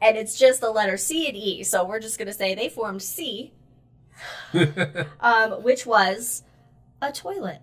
[0.00, 3.02] and it's just the letter C and E, so we're just gonna say they formed
[3.02, 3.52] C,
[5.20, 6.44] um, which was
[7.02, 7.60] a toilet.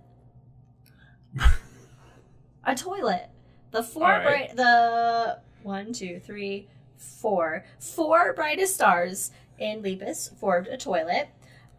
[2.65, 3.29] a toilet.
[3.75, 4.23] The four right.
[4.23, 7.65] bright the one, two, three, four.
[7.77, 11.27] Four brightest stars in Lepus formed a toilet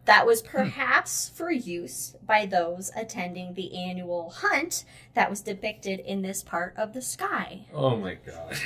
[0.05, 4.85] that was perhaps for use by those attending the annual hunt
[5.15, 7.65] that was depicted in this part of the sky.
[7.73, 8.59] oh my god.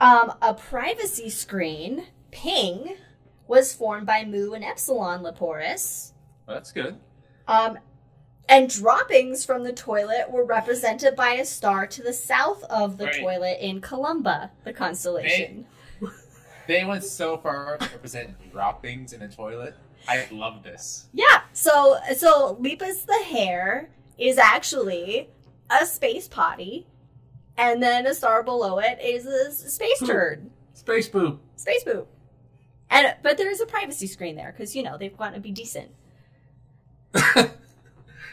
[0.00, 2.96] Um, a privacy screen, ping,
[3.46, 6.12] was formed by Mu and Epsilon Leporis.
[6.46, 6.96] Well, that's good.
[7.46, 7.78] Um,
[8.48, 13.06] and droppings from the toilet were represented by a star to the south of the
[13.06, 13.20] Right.
[13.20, 15.66] toilet in Columba, the constellation.
[16.66, 19.74] They went so far to represent droppings in a toilet.
[20.08, 21.08] I love this.
[21.12, 25.28] Yeah, so so Lepus the hare is actually
[25.68, 26.86] a space potty,
[27.58, 30.50] and then a star below it is a space turd.
[30.72, 31.42] Space poop.
[31.56, 32.08] Space poop.
[32.88, 35.50] And but there is a privacy screen there because you know they've got to be
[35.50, 35.90] decent.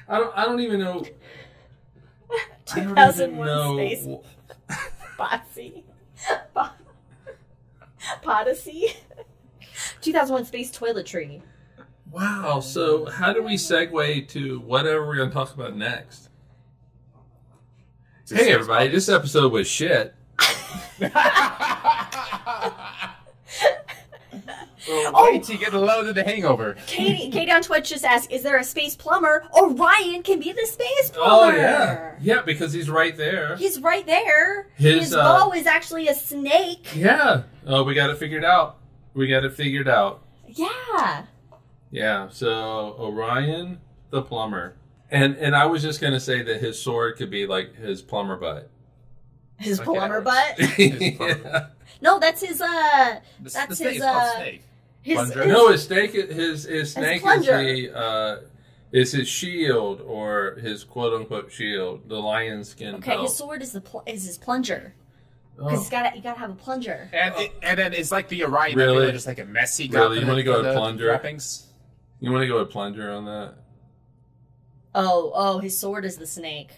[0.08, 0.38] I don't.
[0.38, 1.06] I don't even know.
[2.74, 3.78] I don't even 2001 know.
[3.78, 4.08] Space
[5.18, 5.84] Posse.
[6.54, 6.70] Po-
[8.24, 8.96] Podacy.
[10.02, 11.42] 2001 Space Toiletry.
[12.12, 12.60] Wow.
[12.60, 16.30] So how do we segue to whatever we're going to talk about next?
[18.30, 18.88] Hey, everybody!
[18.88, 20.16] This episode was shit.
[24.88, 26.76] well, wait till you get a load of the hangover.
[26.88, 29.46] Katie, Katie on Twitch just asked, "Is there a space plumber?
[29.56, 33.56] Orion can be the space plumber." Oh plumber." yeah, yeah, because he's right there.
[33.58, 34.68] He's right there.
[34.76, 36.96] His, His, uh, bow is actually a snake.
[36.96, 37.44] Yeah.
[37.66, 38.78] Oh, we got it figured out.
[39.14, 40.24] We got it figured out.
[40.48, 41.26] Yeah.
[41.92, 42.30] Yeah.
[42.30, 43.80] So Orion,
[44.10, 44.76] the plumber,
[45.10, 48.38] and and I was just gonna say that his sword could be like his plumber
[48.38, 48.70] butt.
[49.58, 50.60] His Okay, plumber butt.
[50.60, 51.68] His plumber yeah.
[52.02, 54.64] No, that's his uh The, That's the snake his, uh, snake.
[55.02, 55.44] His, Plunger?
[55.44, 58.38] his- No, his snake, his his snake is the uh,
[58.92, 63.24] is his shield or his quote unquote shield, the lion skin Okay, belt.
[63.24, 64.94] his sword is the pl- is his plunger.
[65.58, 67.10] Because Oh, he's got you got to have a plunger.
[67.14, 68.94] And, it, and then it's like the Orion Really?
[68.96, 69.88] Nebula, just like a messy.
[69.90, 70.20] Really?
[70.20, 71.08] You want wanna go with plunger?
[71.08, 71.68] Wrappings?
[72.20, 73.56] you want to go with plunger on that?
[74.94, 76.72] Oh, oh, his sword is the snake.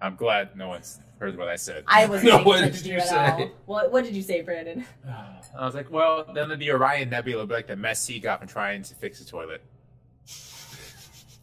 [0.00, 1.84] I'm glad no one's heard what I said.
[1.86, 3.16] I wasn't No, paying what did you at say?
[3.16, 3.50] all.
[3.66, 4.84] What what did you say, Brandon?
[5.58, 8.40] I was like, well, then the Orion Nebula would be like the mess he got
[8.40, 9.62] from trying to fix the toilet.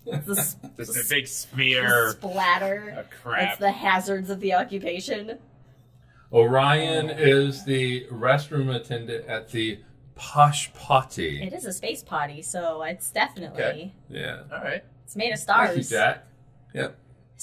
[0.06, 2.96] The, s- Just the a big the smear splatter.
[2.98, 3.08] of
[3.38, 5.40] It's the hazards of the occupation.
[6.32, 7.14] Orion oh.
[7.18, 9.80] is the restroom attendant at the
[10.16, 11.42] Posh Potty.
[11.44, 13.94] It is a space potty, so it's definitely Okay.
[14.10, 14.42] Yeah.
[14.52, 14.84] All right.
[15.06, 15.68] it's made of stars.
[15.70, 16.16] Thank you, stars.
[16.74, 16.94] Jack.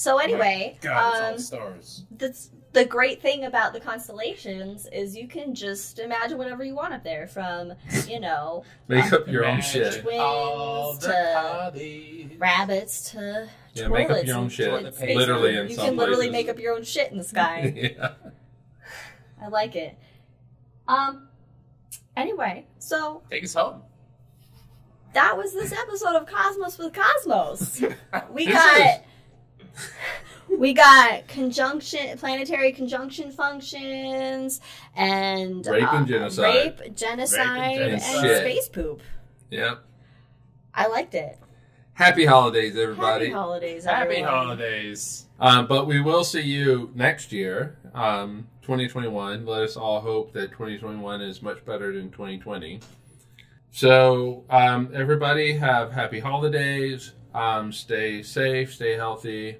[0.01, 2.05] So anyway, God, um, it's all stars.
[2.17, 6.91] that's the great thing about the constellations is you can just imagine whatever you want
[6.93, 7.73] up there from
[8.07, 10.01] you know Make up your own shit.
[10.01, 12.31] Twins to parties.
[12.39, 14.71] rabbits to Yeah, make up your own shit.
[14.99, 16.31] Literally in you some can literally places.
[16.31, 18.13] make up your own shit in the sky yeah.
[19.39, 19.95] i like it
[20.87, 21.27] um
[22.17, 23.83] anyway so Take us home.
[25.13, 27.81] that was this episode of cosmos with cosmos
[28.31, 29.03] we This got
[30.57, 34.59] we got conjunction planetary conjunction functions
[34.95, 36.53] and Rape and uh, genocide.
[36.81, 37.47] rape genocide
[37.79, 38.37] Rape and, and genocide.
[38.37, 39.01] space poop
[39.49, 39.83] Yep.
[40.73, 41.37] i liked it
[41.93, 43.25] Happy holidays, everybody.
[43.25, 45.25] happy holidays Happy holidays.
[45.39, 49.45] Um, but we will see you next year, um, 2021.
[49.45, 52.79] Let us all hope that 2021 is much better than 2020.
[53.71, 57.11] So, um, everybody have happy holidays.
[57.33, 59.57] Um, stay safe, stay healthy,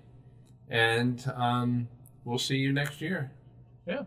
[0.70, 1.88] and um,
[2.26, 3.32] we'll see you next year.
[3.86, 4.04] Yeah.